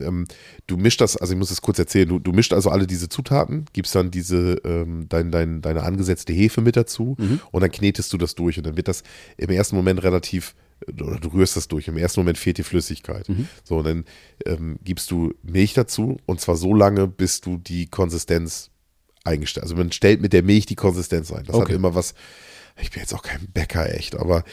[0.00, 0.24] Ähm,
[0.66, 3.10] du mischst das, also ich muss das kurz erzählen, du, du mischst also alle diese
[3.10, 7.14] Zutaten, gibst dann diese, ähm, dein, dein, deine angesetzte Hefe mit dazu
[7.50, 9.02] und dann knetest du das durch und dann wird das
[9.36, 10.54] im ersten Moment relativ,
[10.88, 13.26] oder du rührst das durch, im ersten Moment fehlt die Flüssigkeit.
[13.64, 14.04] So, und dann
[14.46, 18.70] ähm, gibst du Milch dazu und zwar so lange, bis du die Konsistenz
[19.24, 19.62] eingestellt.
[19.64, 21.44] Also man stellt mit der Milch die Konsistenz ein.
[21.44, 21.74] Das hat Okay.
[21.74, 22.14] immer was.
[22.80, 24.44] Ich bin jetzt auch kein Bäcker echt, aber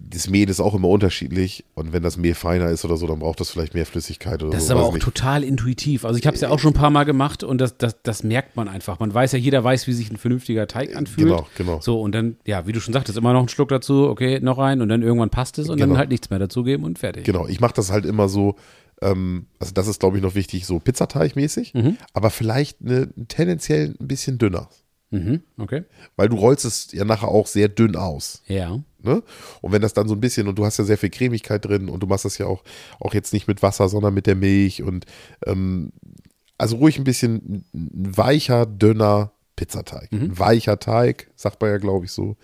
[0.00, 3.18] das Mehl ist auch immer unterschiedlich und wenn das Mehl feiner ist oder so, dann
[3.18, 4.66] braucht das vielleicht mehr Flüssigkeit oder Das so.
[4.66, 5.02] ist aber auch nicht.
[5.04, 6.04] total intuitiv.
[6.04, 8.22] Also ich habe es ja auch schon ein paar Mal gemacht und das, das, das
[8.22, 8.98] merkt man einfach.
[8.98, 11.28] Man weiß ja, jeder weiß, wie sich ein vernünftiger Teig anfühlt.
[11.28, 11.80] Genau, genau.
[11.80, 14.58] So, und dann, ja, wie du schon sagtest, immer noch einen Schluck dazu, okay, noch
[14.58, 15.90] rein und dann irgendwann passt es und Genau.
[15.90, 17.24] dann halt nichts mehr dazugeben und fertig.
[17.24, 18.56] Genau, ich mache das halt immer so,
[19.02, 21.74] ähm, also das ist glaube ich noch wichtig, so Pizzateig-mäßig,
[22.14, 24.68] aber vielleicht eine, tendenziell ein bisschen dünner.
[25.10, 25.84] Mhm, okay.
[26.16, 28.42] Weil du rollst es ja nachher auch sehr dünn aus.
[28.46, 28.78] Ja.
[29.00, 29.22] Ne?
[29.62, 31.88] Und wenn das dann so ein bisschen, und du hast ja sehr viel Cremigkeit drin
[31.88, 32.62] und du machst das ja auch,
[33.00, 35.06] auch jetzt nicht mit Wasser, sondern mit der Milch und
[35.46, 35.92] ähm,
[36.58, 40.08] also ruhig ein bisschen weicher, dünner Pizzateig.
[40.12, 42.36] Ein weicher Teig, sagt man ja, glaube ich, so.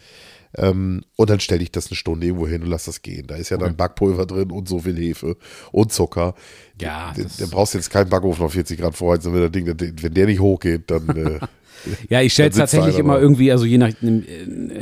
[0.56, 3.26] Ähm, und dann stelle ich das eine Stunde irgendwo hin und lass das gehen.
[3.26, 5.36] Da ist ja dann Backpulver drin und so viel Hefe
[5.72, 6.34] und Zucker.
[6.80, 9.50] Ja, Da- das- Da brauchst du jetzt keinen Backofen auf 40 Grad vorheizen, wenn, der
[9.50, 11.08] Ding, wenn der nicht hochgeht, dann.
[11.08, 11.40] Äh,
[12.08, 13.90] Ja, ich stelle es Dann tatsächlich immer irgendwie, also je nach.
[14.02, 14.22] Äh,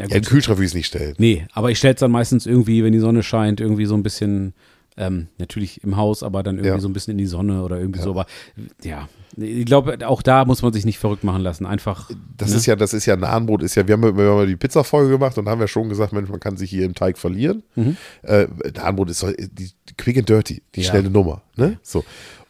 [0.03, 1.14] ja, ja, Kühlschrank will ich es nicht stellen.
[1.18, 4.05] Nee, aber ich stelle es dann meistens irgendwie, wenn die Sonne scheint, irgendwie so ein
[4.05, 4.53] bisschen,
[4.96, 6.78] ähm, natürlich im Haus, aber dann irgendwie Ja.
[6.81, 8.11] so ein bisschen in die Sonne oder irgendwie so.
[8.11, 8.26] Aber
[8.83, 11.64] ja, ich glaube, auch da muss man sich nicht verrückt machen lassen.
[11.64, 12.11] Einfach.
[12.37, 12.57] Das ne?
[12.57, 14.57] ist ja, das ist ja Nahenbrot, ist ja, wir haben, ja- wir haben ja die
[14.57, 17.62] Pizza-Folge gemacht und haben ja schon gesagt, Mensch, man kann sich hier im Teig verlieren.
[18.22, 20.85] Äh, Nahenbrot ist so, die quick and dirty, die Mhm.
[20.85, 20.90] Ja.
[20.90, 21.42] schnelle Nummer.
[21.57, 21.78] Ne?
[21.83, 22.05] So.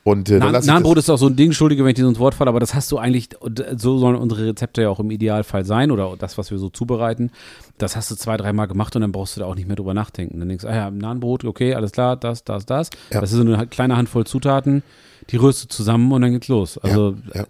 [0.04, 2.18] Und äh, Na, Nahenbrot ist auch so ein Ding, entschuldige, wenn ich dir so ins
[2.18, 5.12] Wort falle, aber das hast du eigentlich, und so sollen unsere Rezepte ja auch im
[5.12, 7.30] Idealfall sein oder das, was wir so zubereiten.
[7.78, 9.94] Das hast du zwei, dreimal gemacht und dann brauchst du da auch nicht mehr drüber
[9.94, 10.40] nachdenken.
[10.40, 12.90] Dann denkst du, ah ja, Nahenbrot, okay, alles klar, das, das, das.
[13.10, 13.20] Ja.
[13.20, 14.82] Das ist so eine kleine Handvoll Zutaten,
[15.30, 16.78] die rührst du zusammen und dann geht's los.
[16.78, 17.44] Also, ja.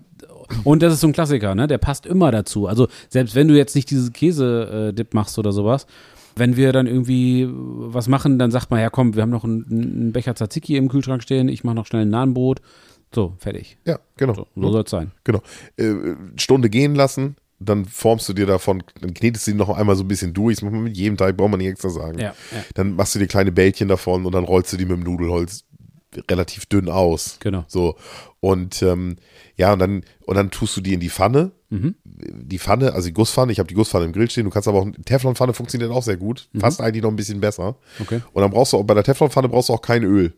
[0.65, 1.67] und das ist so ein Klassiker, ne?
[1.67, 2.67] Der passt immer dazu.
[2.67, 5.87] Also, selbst wenn du jetzt nicht diese Käse-Dip machst oder sowas,
[6.37, 9.67] wenn wir dann irgendwie was machen, dann sagt man, ja komm, wir haben noch einen,
[9.71, 12.61] einen Becher Tzatziki im Kühlschrank stehen, ich mache noch schnell ein Nahenbrot.
[13.15, 13.77] So, fertig.
[13.85, 14.35] Ja, genau.
[14.35, 15.11] So, so soll es sein.
[15.25, 15.43] Genau.
[15.77, 19.97] Äh, Stunde gehen lassen, dann formst du dir davon, dann knetest du ihn noch einmal
[19.97, 20.57] so ein bisschen durch.
[20.57, 22.19] Das macht man mit jedem Teig, braucht man nicht extra sagen.
[22.19, 22.65] Ja, ja.
[22.75, 25.65] Dann machst du dir kleine Bällchen davon und dann rollst du die mit dem Nudelholz
[26.31, 27.37] relativ dünn aus.
[27.41, 27.65] Genau.
[27.69, 27.97] So.
[28.41, 29.17] Und ähm,
[29.57, 31.53] ja, und dann, und dann tust du die in die Pfanne.
[31.71, 31.95] Mhm.
[32.05, 34.81] Die Pfanne, also die Gusspfanne, ich habe die Gusspfanne im Grill stehen, du kannst aber
[34.81, 37.77] auch, Teflonpfanne funktioniert auch sehr gut, fast eigentlich noch ein bisschen besser.
[37.99, 38.03] Mhm.
[38.03, 38.21] Okay.
[38.33, 40.35] Und dann brauchst du auch, bei der Teflonpfanne brauchst du auch kein Öl.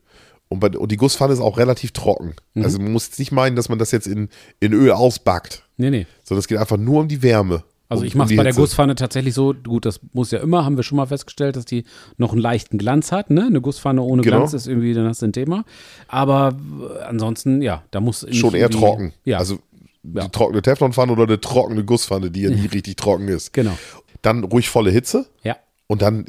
[0.48, 2.34] Und, bei, und die Gusspfanne ist auch relativ trocken.
[2.54, 2.64] Mhm.
[2.64, 4.28] Also man muss jetzt nicht meinen, dass man das jetzt in,
[4.60, 6.06] in Öl ausbackt, Nee, nee.
[6.22, 7.64] sondern es geht einfach nur um die Wärme.
[7.94, 8.52] Also ich mache die bei der.
[8.54, 11.84] Gusspfanne tatsächlich so, gut, das muss ja immer, haben wir schon mal festgestellt, dass die
[12.16, 13.46] noch einen leichten Glanz hat, ne?
[13.46, 14.36] Eine Gusspfanne ohne Genau.
[14.38, 15.64] Glanz ist irgendwie, dann hast du ein Thema.
[16.08, 16.56] Aber
[17.00, 19.12] äh, ansonsten, ja, da muss Schon eher trocken.
[19.24, 19.58] Ja, Also
[20.02, 20.22] Ja.
[20.22, 23.52] eine trockene Teflonpfanne oder eine trockene Gusspfanne, die ja nie richtig trocken ist.
[23.52, 23.76] genau.
[24.22, 25.26] Dann ruhig volle Hitze.
[25.42, 26.24] Ja, und dann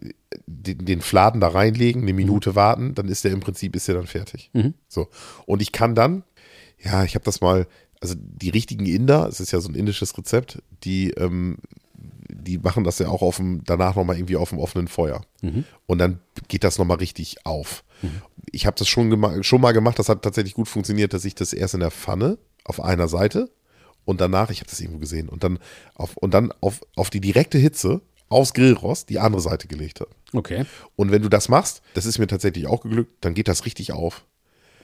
[0.48, 3.96] den, den Fladen da reinlegen, eine Minute warten, dann ist der im Prinzip ist der
[3.96, 4.52] dann fertig.
[4.90, 5.08] So
[5.46, 6.24] und ich kann dann,
[6.84, 7.68] ja, ich habe das mal,
[8.02, 11.58] also die richtigen Inder, es ist ja so ein indisches Rezept, die ähm,
[12.28, 15.22] die machen das ja auch auf dem, danach nochmal irgendwie auf dem offenen Feuer.
[15.86, 17.84] Und dann geht das nochmal richtig auf.
[18.52, 21.54] Ich habe das schon, schon mal gemacht, das hat tatsächlich gut funktioniert, dass ich das
[21.54, 23.50] erst in der Pfanne auf einer Seite
[24.06, 25.60] und danach, ich habe das irgendwo gesehen, und dann
[25.96, 30.12] auf, und dann auf, auf die direkte Hitze aus Grillrost die andere Seite gelegt habe.
[30.34, 30.66] okay.
[30.96, 33.92] Und wenn du das machst, das ist mir tatsächlich auch geglückt, dann geht das richtig
[33.92, 34.26] auf.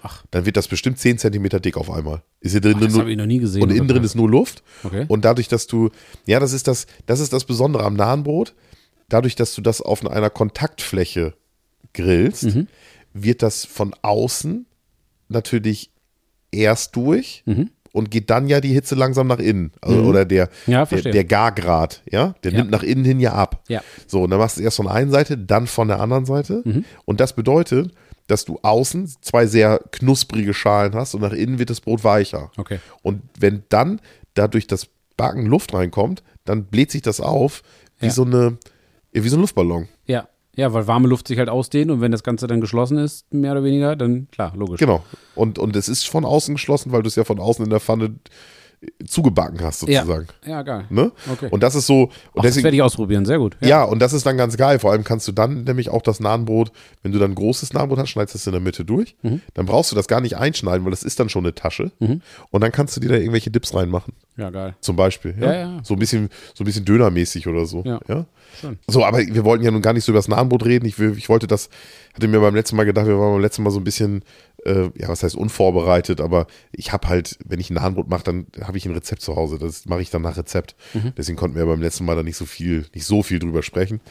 [0.04, 0.24] Ach.
[0.32, 2.24] Dann wird das bestimmt 10 Zentimeter dick auf einmal.
[2.40, 3.62] Ist hier drin das nur, habe ich noch nie gesehen.
[3.62, 4.64] und innen drin ist nur Luft.
[4.84, 5.06] Okay.
[5.08, 5.90] Und dadurch, dass du,
[6.26, 8.54] ja, das ist das, das ist das Besondere am Nahenbrot.
[9.10, 11.34] Dadurch, dass du das auf einer Kontaktfläche
[11.94, 12.68] grillst, Mhm.
[13.14, 14.66] wird das von außen
[15.30, 15.92] natürlich
[16.52, 17.44] erst durch
[17.94, 19.72] und geht dann ja die Hitze langsam nach innen.
[19.82, 20.74] Also, Oder der, Mhm.
[20.74, 22.58] Ja, der, der Gargrad, ja, der Ja.
[22.60, 23.64] nimmt nach innen hin ja ab.
[23.68, 23.82] Ja.
[24.08, 26.26] So, und dann machst du es erst von der einen Seite, dann von der anderen
[26.26, 26.62] Seite.
[26.66, 26.86] Mhm.
[27.06, 27.92] Und das bedeutet,
[28.32, 32.50] dass du außen zwei sehr knusprige Schalen hast und nach innen wird das Brot weicher.
[32.58, 32.80] Okay.
[33.04, 34.00] Und wenn dann
[34.34, 37.62] dadurch das Backen Luft reinkommt, dann bläht sich das auf
[38.00, 38.12] wie Ja.
[38.12, 38.58] so eine,
[39.12, 39.88] wie so ein Luftballon.
[40.08, 40.28] Ja.
[40.56, 43.54] Ja, weil warme Luft sich halt ausdehnt und wenn das Ganze dann geschlossen ist, mehr
[43.54, 44.80] oder weniger, dann klar, logisch.
[44.80, 45.04] Genau.
[45.34, 47.80] Und, und es ist von außen geschlossen, weil du es ja von außen in der
[47.80, 48.16] Pfanne
[49.06, 50.02] zugebacken hast, Ja.
[50.02, 50.28] sozusagen.
[50.46, 50.86] Ja, geil.
[50.90, 51.12] Ne?
[51.32, 51.50] Okay.
[51.52, 52.04] Und das ist so.
[52.04, 53.58] Und Ach, das werde ich ausprobieren, sehr gut.
[53.62, 53.84] Ja.
[53.84, 54.80] und das ist dann ganz geil.
[54.80, 56.72] Vor allem kannst du dann nämlich auch das Nahenbrot,
[57.04, 59.16] wenn du dann ein großes Nahenbrot hast, schneidest es in der Mitte durch.
[59.22, 59.42] Mhm.
[59.54, 61.92] Dann brauchst du das gar nicht einschneiden, weil das ist dann schon eine Tasche.
[62.00, 64.14] Und dann kannst du dir da irgendwelche Dips reinmachen.
[64.38, 64.76] Ja, geil.
[64.82, 65.36] Zum Beispiel.
[65.40, 65.54] Ja?
[65.54, 65.80] Ja, ja.
[65.84, 67.84] So ein bisschen, so ein bisschen Dönermäßig oder so.
[67.86, 68.00] Ja.
[68.08, 68.26] ja?
[68.60, 68.80] Schön.
[68.88, 70.86] So, aber wir wollten ja nun gar nicht so über das Nahenbrot reden.
[70.86, 71.70] Ich, ich wollte das,
[72.16, 74.24] hatte mir beim letzten Mal gedacht, wir waren beim letzten Mal so ein bisschen,
[74.66, 78.48] äh, ja, was heißt unvorbereitet, aber ich habe halt, wenn ich ein Nahenbrot mache, dann
[78.62, 79.58] habe ich ein Rezept zu Hause.
[79.58, 80.76] Das mache ich dann nach Rezept.
[80.94, 81.14] Mhm.
[81.18, 84.02] Deswegen konnten wir beim letzten Mal da nicht so viel, nicht so viel drüber sprechen.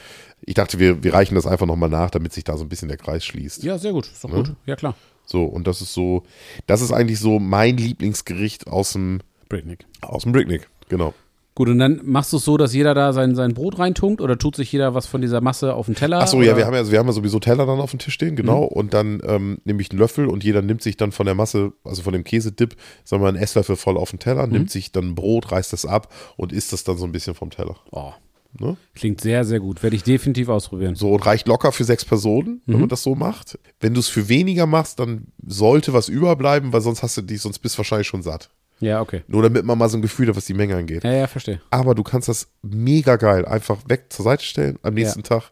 [0.41, 2.87] Ich dachte, wir, wir reichen das einfach nochmal nach, damit sich da so ein bisschen
[2.87, 3.63] der Kreis schließt.
[3.63, 4.07] Ja, sehr gut.
[4.07, 4.53] Ist doch gut.
[4.65, 4.95] Ja, klar.
[5.25, 6.23] So, und das ist so,
[6.67, 9.85] das ist eigentlich so mein Lieblingsgericht aus dem, Breakneck.
[10.01, 10.67] aus dem Bricknick.
[10.89, 11.13] Genau.
[11.53, 14.37] Gut, und dann machst du es so, dass jeder da sein, sein Brot reintunkt oder
[14.37, 16.19] tut sich jeder was von dieser Masse auf den Teller?
[16.23, 16.45] Ach so, oder?
[16.47, 18.61] ja, wir haben ja, wir haben ja sowieso Teller dann auf dem Tisch stehen, genau.
[18.61, 18.67] Mhm.
[18.69, 21.73] Und dann ähm, nehme ich einen Löffel und jeder nimmt sich dann von der Masse,
[21.83, 24.53] also von dem Käsedip, sagen wir mal, einen Esslöffel voll auf den Teller, Mhm.
[24.53, 27.35] nimmt sich dann ein Brot, reißt das ab und isst das dann so ein bisschen
[27.35, 27.75] vom Teller.
[27.91, 28.13] Oh,
[28.59, 28.75] Ne?
[28.95, 29.81] klingt sehr, sehr gut.
[29.81, 30.95] Werde ich definitiv ausprobieren.
[30.95, 32.81] So und reicht locker für sechs Personen, wenn Mhm.
[32.81, 33.57] man das so macht.
[33.79, 37.41] Wenn du es für weniger machst, dann sollte was überbleiben, weil sonst hast du dich,
[37.41, 38.49] sonst bist du wahrscheinlich schon satt.
[38.81, 39.23] Ja, okay.
[39.27, 41.03] Nur damit man mal so ein Gefühl hat, was die Menge angeht.
[41.03, 41.61] Ja, ja, verstehe.
[41.69, 45.51] Aber du kannst das mega geil einfach weg zur Seite stellen, am nächsten Tag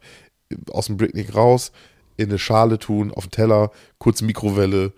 [0.51, 1.71] äh, aus dem Bricknick raus,
[2.17, 4.91] in eine Schale tun, auf den Teller, kurz Mikrowelle.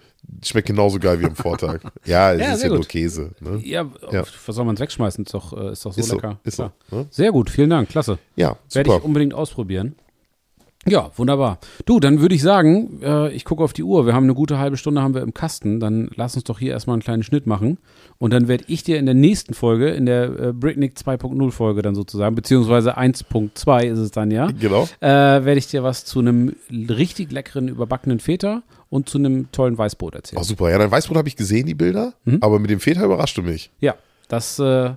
[0.44, 1.82] Schmeckt genauso geil wie am Vortag.
[2.06, 2.90] Ja, es Ja, ist ja nur gut.
[2.90, 3.32] Käse.
[3.42, 3.60] Ne?
[3.64, 4.24] Ja, Ja.
[4.46, 5.26] was soll man es wegschmeißen?
[5.26, 6.40] Ist doch, äh, ist doch so Ist so, lecker.
[6.44, 7.08] ist so, ne?
[7.10, 8.18] Sehr gut, vielen Dank, klasse.
[8.36, 8.98] Ja, Werde super.
[9.00, 9.96] ich unbedingt ausprobieren.
[10.88, 11.60] Ja, wunderbar.
[11.86, 14.08] Du, dann würde ich sagen, äh, ich gucke auf die Uhr.
[14.08, 15.80] Wir haben eine gute halbe Stunde haben wir im Kasten.
[15.80, 17.78] Dann lass uns doch hier erstmal einen kleinen Schnitt machen.
[18.18, 21.84] Und dann werde ich dir in der nächsten Folge, in der äh, Bricknick 2.0 Folge
[21.84, 24.88] dann sozusagen, beziehungsweise 1.2 ist es dann ja, Genau.
[25.02, 29.78] äh, werde ich dir was zu einem richtig leckeren überbackenen Feta und zu einem tollen
[29.78, 30.42] Weißbrot erzählen.
[30.42, 30.72] Oh, super.
[30.72, 32.14] Ja, dein Weißbrot habe ich gesehen, die Bilder.
[32.26, 32.40] Mhm.
[32.42, 33.70] Aber mit dem Feta überrascht du mich.
[33.82, 33.94] Ja,
[34.30, 34.90] das äh,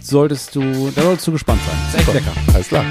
[0.00, 1.76] solltest du, da solltest du gespannt sein.
[1.88, 2.32] Ist echt lecker.
[2.54, 2.84] Alles klar.